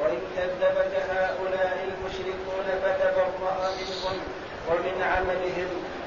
وإن 0.00 0.18
كذبك 0.36 0.94
هؤلاء 1.10 1.88
المشركون 1.88 2.66
فتبرأ 2.82 3.70
منهم 3.78 4.18
ومن 4.68 5.02
عملهم. 5.02 5.97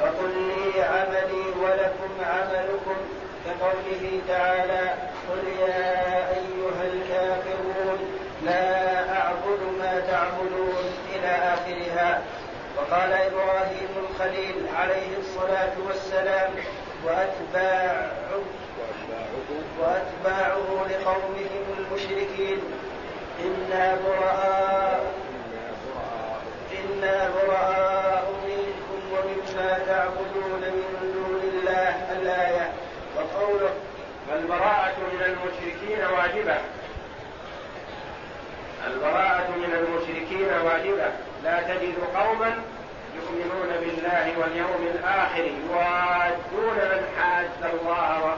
فقل 0.00 0.32
لي 0.48 0.82
عملي 0.82 1.44
ولكم 1.62 2.12
عملكم 2.20 2.96
كقوله 3.44 4.20
تعالى 4.28 4.94
قل 5.30 5.48
يا 5.60 6.28
أيها 6.28 6.82
الكافرون 6.92 7.98
لا 8.44 8.98
أعبد 9.18 9.60
ما 9.78 10.02
تعبدون 10.10 10.84
إلى 11.14 11.28
آخرها. 11.28 12.22
وقال 12.76 13.12
إبراهيم 13.12 13.88
الخليل 14.10 14.54
عليه 14.76 15.12
الصلاة 15.18 15.72
والسلام 15.86 16.50
وأتباع 17.04 18.08
وأتباعه 19.80 20.86
لقومهم 20.90 21.64
المشركين. 21.78 22.60
إنا 23.44 23.98
براء 24.06 25.00
إنا 26.72 27.30
براء 27.34 28.11
تعبدون 29.78 30.60
من 30.60 31.12
دون 31.14 31.40
الله 31.54 32.12
الآية 32.12 32.72
وقوله 33.16 33.70
فالبراءة 34.30 34.96
من 35.12 35.22
المشركين 35.22 35.98
واجبة. 36.16 36.56
البراءة 38.86 39.50
من 39.50 39.74
المشركين 39.74 40.48
واجبة. 40.64 41.10
لا 41.44 41.62
تجد 41.62 41.94
قوما 42.14 42.54
يؤمنون 43.16 43.68
بالله 43.80 44.38
واليوم 44.38 44.88
الآخر 44.94 45.44
يوادون 45.44 46.76
من 46.76 47.04
حاد 47.18 47.70
الله 47.74 48.36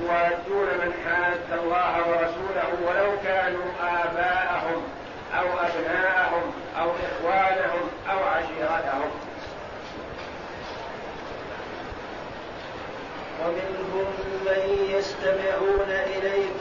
يوادون 0.00 0.66
من 0.66 0.92
حاد 1.06 1.58
الله 1.58 2.08
ورسوله 2.08 2.68
ولو 2.86 3.18
كانوا 3.24 3.66
آباءهم 3.82 4.82
أو 5.38 5.46
أبناءهم 5.46 6.52
أو 6.80 6.90
إخوانهم 6.90 7.90
أو 8.10 8.18
عشيرتهم. 8.24 9.10
ومنهم 13.44 14.06
من 14.46 14.88
يستمعون 14.96 15.90
إليك 15.90 16.56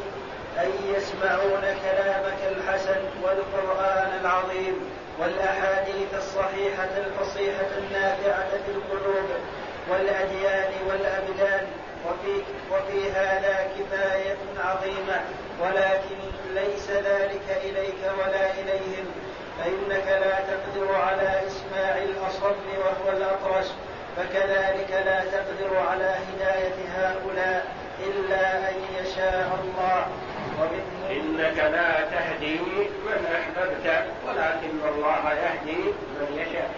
أي 0.60 0.72
يسمعون 0.96 1.62
كلامك 1.62 2.40
الحسن 2.58 3.02
والقرآن 3.24 4.20
العظيم 4.22 4.76
والأحاديث 5.20 6.14
الصحيحة 6.18 6.90
الفصيحة 6.98 7.72
النافعة 7.78 8.50
في 8.50 8.72
القلوب 8.72 9.30
والأديان 9.90 10.72
والأبدان 10.88 11.68
وفي, 12.06 12.42
وفي 12.72 13.12
هذا 13.12 13.72
كفاية 13.78 14.38
عظيمة. 14.64 15.22
ولكن 15.62 16.18
ليس 16.54 16.90
ذلك 16.90 17.62
إليك 17.64 18.02
ولا 18.20 18.52
إليهم 18.52 19.06
فإنك 19.60 20.08
لا 20.08 20.40
تقدر 20.40 20.96
على 20.96 21.42
إسماع 21.48 21.98
الأصم 21.98 22.66
وهو 22.78 23.18
الأطرش. 23.18 23.68
فكذلك 24.18 24.92
لا 25.06 25.20
تقدر 25.26 25.78
على 25.78 26.16
هداية 26.28 26.76
هؤلاء 26.96 27.66
إلا 28.00 28.70
أن 28.70 28.76
يشاء 29.00 29.60
الله. 29.64 30.08
إنك 31.12 31.58
لا 31.58 32.06
تهدي 32.12 32.60
من 33.06 33.26
أحببت 33.36 34.06
ولكن 34.28 34.80
الله 34.90 35.34
يهدي 35.34 35.84
من 36.20 36.30
يشاء. 36.38 36.70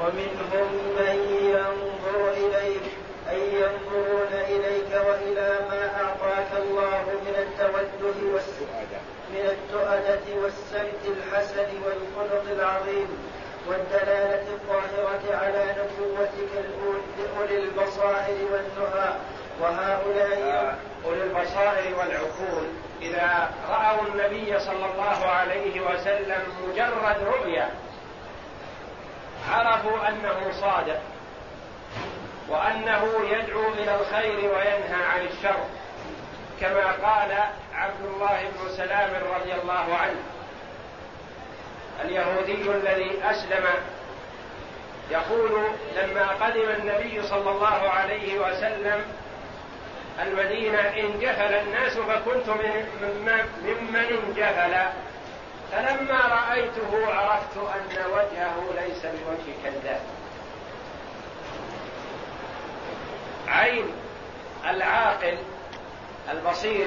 ومنهم 0.00 0.68
من 0.98 1.16
ينظر 1.40 2.32
إليك 2.32 2.82
أي 3.30 3.54
ينظرون 3.54 4.32
إليك 4.32 4.90
وإلى 5.06 5.58
ما 5.70 5.90
أعطاك 6.02 6.62
الله 6.62 7.04
من 7.26 7.34
التوجه 7.38 8.40
من 9.30 9.46
التؤدة 9.46 10.42
والسمت 10.42 11.04
الحسن 11.06 11.68
والخلق 11.84 12.44
العظيم 12.50 13.08
والدلالة 13.68 14.46
الظاهرة 14.52 15.36
على 15.36 15.74
نبوتك 15.78 16.64
لأولي 17.18 17.58
البصائر 17.58 18.36
والنهى. 18.52 19.12
وهؤلاء 19.60 20.42
آه، 20.42 20.74
أولي 21.04 21.22
البصائر 21.22 21.98
والعقول. 21.98 22.66
إذا 23.02 23.50
رأوا 23.68 24.02
النبي 24.08 24.58
صلى 24.58 24.86
الله 24.92 25.26
عليه 25.26 25.80
وسلم 25.80 26.42
مجرد 26.68 27.22
رؤيا 27.22 27.70
عرفوا 29.50 30.08
أنه 30.08 30.50
صادق 30.60 31.00
وأنه 32.48 33.04
يدعو 33.30 33.72
إلى 33.72 33.94
الخير 33.94 34.38
وينهى 34.38 35.04
عن 35.04 35.20
الشر. 35.20 35.64
كما 36.60 36.92
قال 36.92 37.32
عبد 37.74 38.04
الله 38.04 38.42
بن 38.42 38.76
سلام 38.76 39.10
رضي 39.34 39.54
الله 39.54 39.96
عنه 39.96 40.22
اليهودي 42.04 42.70
الذي 42.70 43.18
أسلم 43.24 43.64
يقول 45.10 45.50
لما 45.96 46.28
قدم 46.28 46.70
النبي 46.78 47.22
صلى 47.22 47.50
الله 47.50 47.90
عليه 47.90 48.38
وسلم 48.38 49.04
المدينة 50.22 50.78
انجفل 50.80 51.54
الناس 51.54 51.98
فكنت 51.98 52.48
ممن 53.62 53.96
انجفل 53.96 54.74
فلما 55.72 56.20
رأيته 56.20 57.14
عرفت 57.14 57.56
أن 57.56 58.04
وجهه 58.12 58.64
ليس 58.80 59.06
بوجه 59.06 59.56
كذاب. 59.64 60.00
عين 63.48 63.92
العاقل 64.68 65.38
البصير 66.30 66.86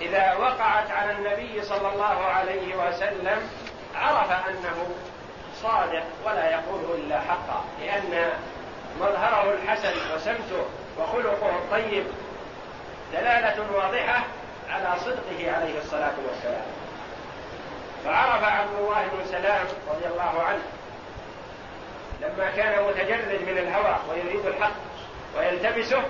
إذا 0.00 0.34
وقعت 0.34 0.90
على 0.90 1.12
النبي 1.12 1.62
صلى 1.62 1.88
الله 1.92 2.24
عليه 2.24 2.76
وسلم 2.76 3.48
عرف 3.94 4.30
أنه 4.48 4.86
صادق 5.62 6.04
ولا 6.26 6.50
يقوله 6.50 6.94
إلا 6.94 7.20
حقا 7.20 7.64
لأن 7.80 8.30
مظهره 9.00 9.52
الحسن 9.54 10.14
وسمته 10.14 10.64
وخلقه 10.98 11.56
الطيب 11.58 12.04
دلالة 13.12 13.72
واضحة 13.74 14.24
على 14.70 15.00
صدقه 15.00 15.52
عليه 15.52 15.78
الصلاة 15.78 16.12
والسلام. 16.28 16.64
فعرف 18.04 18.44
عبد 18.44 18.74
الله 18.78 19.02
بن 19.02 19.26
سلام 19.30 19.66
رضي 19.88 20.06
الله 20.06 20.42
عنه 20.42 20.62
لما 22.20 22.50
كان 22.50 22.84
متجرد 22.84 23.42
من 23.42 23.58
الهوى 23.58 23.96
ويريد 24.10 24.46
الحق 24.46 24.72
ويلتمسه 25.36 26.02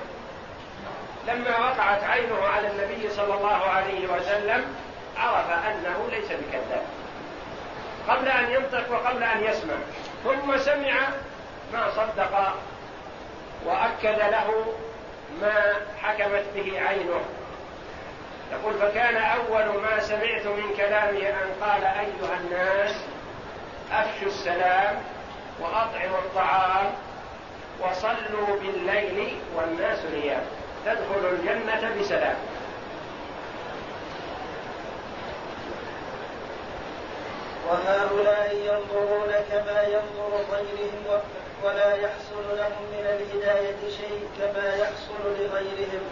لما 1.27 1.59
وقعت 1.59 2.05
عينه 2.05 2.47
على 2.47 2.69
النبي 2.69 3.09
صلى 3.09 3.35
الله 3.35 3.65
عليه 3.65 4.07
وسلم 4.09 4.65
عرف 5.17 5.51
أنه 5.51 6.09
ليس 6.11 6.33
بكذاب. 6.33 6.83
قبل 8.09 8.29
أن 8.29 8.51
ينطق 8.51 8.93
وقبل 8.93 9.23
أن 9.23 9.45
يسمع. 9.45 9.75
ثم 10.25 10.57
سمع 10.57 10.95
ما 11.73 11.91
صدق 11.91 12.55
وأكد 13.65 14.19
له 14.19 14.75
ما 15.41 15.75
حكمت 16.03 16.45
به 16.55 16.81
عينه. 16.81 17.21
يقول 18.53 18.75
فكان 18.75 19.17
أول 19.17 19.83
ما 19.83 20.01
سمعت 20.01 20.47
من 20.47 20.75
كلامه 20.77 21.29
أن 21.29 21.51
قال 21.61 21.85
أيها 21.85 22.37
الناس 22.41 22.97
أفشوا 23.93 24.27
السلام 24.27 25.03
وأطعموا 25.61 26.19
الطعام 26.19 26.93
وصلوا 27.81 28.57
بالليل 28.63 29.39
والناس 29.57 29.99
نيام 30.05 30.43
تدخل 30.85 31.29
الجنة 31.33 32.01
بسلام. 32.01 32.37
وهؤلاء 37.69 38.55
ينظرون 38.55 39.33
كما 39.51 39.83
ينظر 39.83 40.33
غيرهم 40.53 41.21
ولا 41.65 41.95
يحصل 41.95 42.57
لهم 42.57 42.83
من 42.93 43.07
الهداية 43.07 43.91
شيء 43.99 44.29
كما 44.39 44.75
يحصل 44.75 45.23
لغيرهم. 45.25 46.03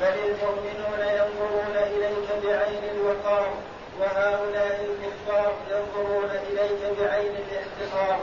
بل 0.00 0.14
المؤمنون 0.24 1.00
ينظرون 1.00 1.76
إليك 1.76 2.28
بعين 2.44 2.84
الوقار 2.96 3.54
وهؤلاء 4.00 4.88
الكفار 4.88 5.52
ينظرون 5.70 6.30
إليك 6.50 6.98
بعين 7.00 7.34
الاحتقار. 7.36 8.18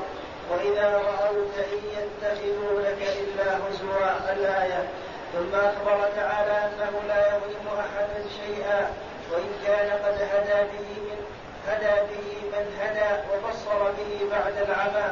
وإذا 0.52 0.88
رأوك 0.98 1.56
إن 1.58 1.82
يتخذونك 1.98 3.02
إلا 3.22 3.58
هزوا 3.58 4.34
الآية. 4.34 4.90
ثم 5.34 5.56
أخبر 5.56 6.10
تعالى 6.16 6.58
أنه 6.68 7.02
لا 7.08 7.28
يظلم 7.28 7.68
أحدا 7.80 8.24
شيئا 8.40 8.92
وإن 9.32 9.52
كان 9.68 9.90
قد 9.90 10.18
هدى 10.34 10.68
به 10.72 10.90
من 11.08 11.20
هدى 11.68 11.96
به 12.10 12.58
من 12.58 12.66
هدى 12.82 13.22
وبصر 13.32 13.92
به 13.92 14.30
بعد 14.32 14.58
العمى 14.70 15.10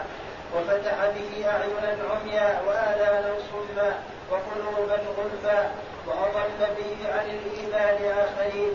وفتح 0.56 1.06
به 1.16 1.50
أعينا 1.50 1.98
عميا 2.12 2.62
وآذانا 2.68 3.34
صما 3.52 3.94
وقلوبا 4.32 5.00
غلفا 5.18 5.72
وأضل 6.08 6.60
به 6.78 7.14
عن 7.14 7.26
الإيمان 7.30 8.18
آخرين. 8.18 8.72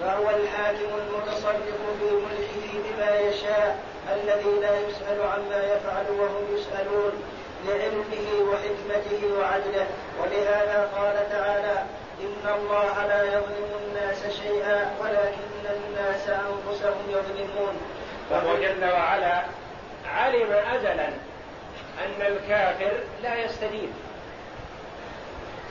فهو 0.00 0.30
الحاكم 0.30 0.90
المتصرف 0.98 1.80
في 2.00 2.10
ملكه 2.10 2.72
بما 2.84 3.18
يشاء 3.18 3.78
الذي 4.12 4.60
لا 4.60 4.80
يسأل 4.80 5.22
عما 5.22 5.64
يفعل 5.64 6.10
وهم 6.10 6.44
يسألون. 6.54 7.12
لعلمه 7.66 8.50
وحكمته 8.50 9.38
وعدله. 9.38 9.86
ولهذا 10.20 10.90
قال 10.96 11.30
تعالى 11.30 11.84
إن 12.20 12.54
الله 12.54 13.06
لا 13.06 13.24
يظلم 13.24 13.70
الناس 13.84 14.26
شيئا 14.42 14.90
ولكن 15.00 15.76
الناس 15.76 16.28
أنفسهم 16.28 17.04
يظلمون. 17.08 17.80
فهو 18.30 18.56
جل 18.56 18.84
وعلا 18.92 19.42
علم 20.14 20.52
أزلا 20.52 21.08
أن 22.04 22.20
الكافر 22.20 22.92
لا 23.22 23.44
يستجيب. 23.44 23.90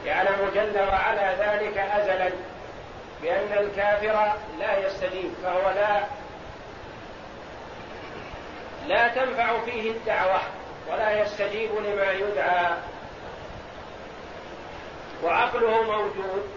يعلم 0.05 0.51
جل 0.55 0.79
وعلا 0.79 1.33
ذلك 1.33 1.77
أزلا 1.77 2.29
بأن 3.21 3.57
الكافر 3.57 4.33
لا 4.59 4.87
يستجيب. 4.87 5.33
فهو 5.43 5.69
لا 5.69 6.03
لا 8.87 9.07
تنفع 9.07 9.59
فيه 9.65 9.91
الدعوة. 9.91 10.39
ولا 10.91 11.21
يستجيب 11.21 11.69
لما 11.75 12.11
يدعى. 12.11 12.71
وعقله 15.23 15.83
موجود 15.83 16.49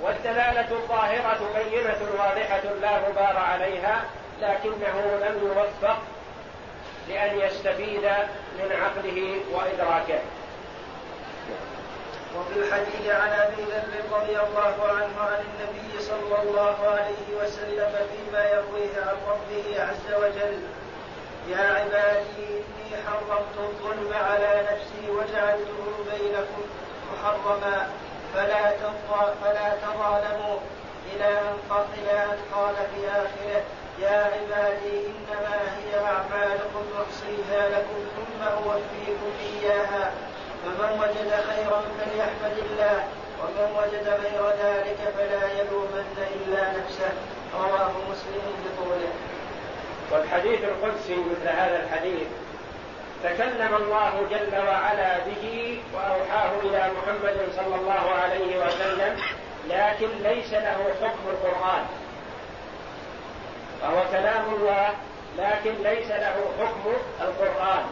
والدلالة 0.00 0.70
الظاهرة 0.70 1.40
بينة 1.54 1.98
واضحة 2.18 2.62
لا 2.80 2.98
غبار 2.98 3.36
عليها 3.36 4.04
لكنه 4.40 5.18
لم 5.22 5.40
يوفق 5.46 5.96
لأن 7.08 7.38
يستفيد 7.38 8.04
من 8.58 8.72
عقله 8.72 9.40
وإدراكه. 9.52 10.20
وفي 12.36 12.58
الحديث 12.58 13.08
عن 13.08 13.28
أبي 13.28 13.62
ذر 13.62 14.16
رضي 14.16 14.40
الله 14.40 14.74
عنه 14.88 15.20
عن 15.20 15.44
النبي 15.44 16.02
صلى 16.02 16.42
الله 16.42 16.76
عليه 16.88 17.42
وسلم 17.42 17.92
فيما 18.12 18.44
يرويه 18.44 19.02
عن 19.06 19.16
ربه 19.28 19.82
عز 19.82 20.14
وجل 20.14 20.58
يا 21.48 21.58
عبادي 21.58 22.48
إني 22.48 23.02
حرمت 23.06 23.56
الظلم 23.58 24.12
على 24.14 24.62
نفسي 24.72 25.10
وجعلته 25.10 25.82
بينكم 26.10 26.62
محرما. 27.12 27.88
فلا 28.34 28.70
فلا 29.42 29.68
تظالموا. 29.84 30.58
إلى 31.12 31.24
أن 31.24 31.56
إلى 31.98 32.24
أن 32.24 32.38
قال 32.54 32.74
في 32.74 33.08
آخره 33.08 33.62
يا 34.00 34.30
عبادي 34.34 35.06
إنما 35.06 35.56
هي 35.78 36.00
أعمالكم 36.00 36.84
أحصيها 37.02 37.68
لكم 37.68 37.98
ثم 38.16 38.42
أوفيكم 38.42 39.32
إياها. 39.40 40.12
فمن 40.64 41.00
وجد 41.00 41.30
خيرا 41.50 41.82
فليحمد 41.98 42.56
الله 42.58 43.04
ومن 43.40 43.76
وجد 43.78 44.08
غير 44.08 44.48
ذلك 44.64 44.98
فلا 45.16 45.52
يلومن 45.52 46.28
إلا 46.34 46.62
نفسه. 46.78 47.12
رواه 47.54 47.92
مسلم 48.10 48.44
بطوله 48.64 49.31
والحديث 50.12 50.60
القدسي 50.64 51.16
مثل 51.16 51.48
هذا 51.48 51.82
الحديث. 51.84 52.26
تكلم 53.24 53.74
الله 53.74 54.26
جل 54.30 54.58
وعلا 54.68 55.18
به 55.18 55.80
وأوحاه 55.94 56.50
إلى 56.62 56.90
محمد 56.96 57.36
صلى 57.56 57.74
الله 57.76 58.10
عليه 58.22 58.66
وسلم 58.66 59.16
لكن 59.68 60.08
ليس 60.22 60.52
له 60.52 60.94
حكم 61.02 61.24
القرآن. 61.28 61.84
فهو 63.82 64.02
كلام 64.12 64.44
الله 64.54 64.88
لكن 65.38 65.74
ليس 65.82 66.10
له 66.10 66.36
حكم 66.60 66.92
القرآن. 67.20 67.84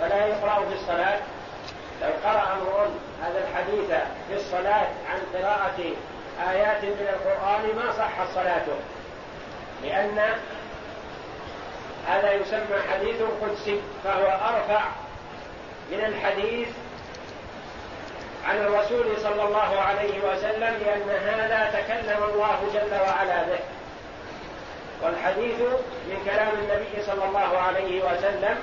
فلا 0.00 0.26
يقرأ 0.26 0.64
في 0.68 0.74
الصلاة. 0.74 1.18
لو 2.02 2.10
قرأ 2.24 2.52
امرؤ 2.52 2.88
هذا 3.22 3.48
الحديث 3.48 3.90
في 4.28 4.34
الصلاة 4.34 4.88
عن 5.10 5.20
قراءة 5.34 5.80
آيات 6.50 6.84
من 6.84 7.08
القرآن 7.14 7.76
ما 7.76 7.92
صحت 7.92 8.34
صلاته. 8.34 8.78
لأن 9.82 10.20
هذا 12.08 12.32
يسمى 12.32 12.76
حديث 12.92 13.22
قدسي 13.42 13.80
فهو 14.04 14.26
أرفع 14.26 14.84
من 15.90 16.04
الحديث 16.04 16.68
عن 18.44 18.56
الرسول 18.56 19.06
صلى 19.22 19.42
الله 19.42 19.80
عليه 19.80 20.18
وسلم 20.32 20.82
لأن 20.86 21.08
هذا 21.10 21.80
تكلم 21.80 22.22
الله 22.22 22.58
جل 22.74 23.00
وعلا 23.00 23.42
به. 23.42 23.58
والحديث 25.02 25.60
من 26.08 26.22
كلام 26.24 26.48
النبي 26.62 27.02
صلى 27.06 27.24
الله 27.24 27.58
عليه 27.58 28.02
وسلم 28.02 28.56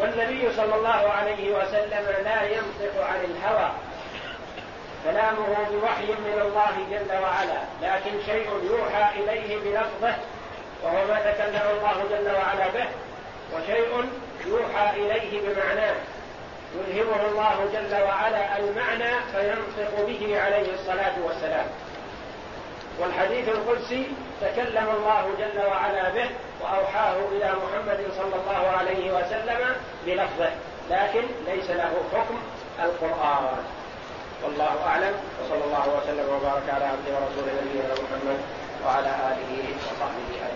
والنبي 0.00 0.52
صلى 0.52 0.74
الله 0.74 1.10
عليه 1.10 1.56
وسلم 1.56 2.24
لا 2.24 2.42
ينطق 2.42 3.06
عن 3.06 3.20
الهوى. 3.24 3.70
كلامه 5.04 5.56
بوحي 5.70 6.06
من 6.06 6.40
الله 6.42 6.74
جل 6.90 7.22
وعلا 7.22 7.60
لكن 7.82 8.12
شيء 8.26 8.48
يوحى 8.70 9.20
إليه 9.20 9.56
بلفظه 9.56 10.14
وهو 10.84 11.06
ما 11.06 11.32
تكلم 11.32 11.62
الله 11.76 12.04
جل 12.10 12.36
وعلا 12.36 12.68
به 12.68 12.86
وشيء 13.54 14.08
يوحى 14.46 14.96
إليه 14.96 15.40
بمعناه. 15.40 15.94
يلهمه 16.74 17.26
الله 17.26 17.68
جل 17.72 18.02
وعلا 18.02 18.58
المعنى 18.58 19.12
فينطق 19.32 20.06
به 20.06 20.40
عليه 20.40 20.74
الصلاة 20.74 21.14
والسلام. 21.26 21.66
والحديث 23.00 23.48
القدسي 23.48 24.06
تكلم 24.40 24.88
الله 24.96 25.30
جل 25.38 25.66
وعلا 25.66 26.08
به 26.08 26.30
وأوحاه 26.60 27.16
إلى 27.32 27.52
محمد 27.62 28.06
صلى 28.16 28.34
الله 28.40 28.68
عليه 28.78 29.12
وسلم 29.12 29.76
بلفظه 30.06 30.50
لكن 30.90 31.24
ليس 31.46 31.70
له 31.70 31.92
حكم 32.12 32.38
القرآن. 32.82 33.64
والله 34.42 34.86
أعلم 34.86 35.14
وصلى 35.42 35.64
الله 35.64 35.88
وسلم 35.96 36.26
وبارك 36.34 36.62
على 36.74 36.84
عبده 36.84 37.10
ورسوله 37.14 37.52
نبينا 37.62 37.94
محمد 37.94 38.38
وعلى 38.86 39.08
آله 39.08 39.76
وصحبه 39.76 40.28
أجمعين. 40.34 40.53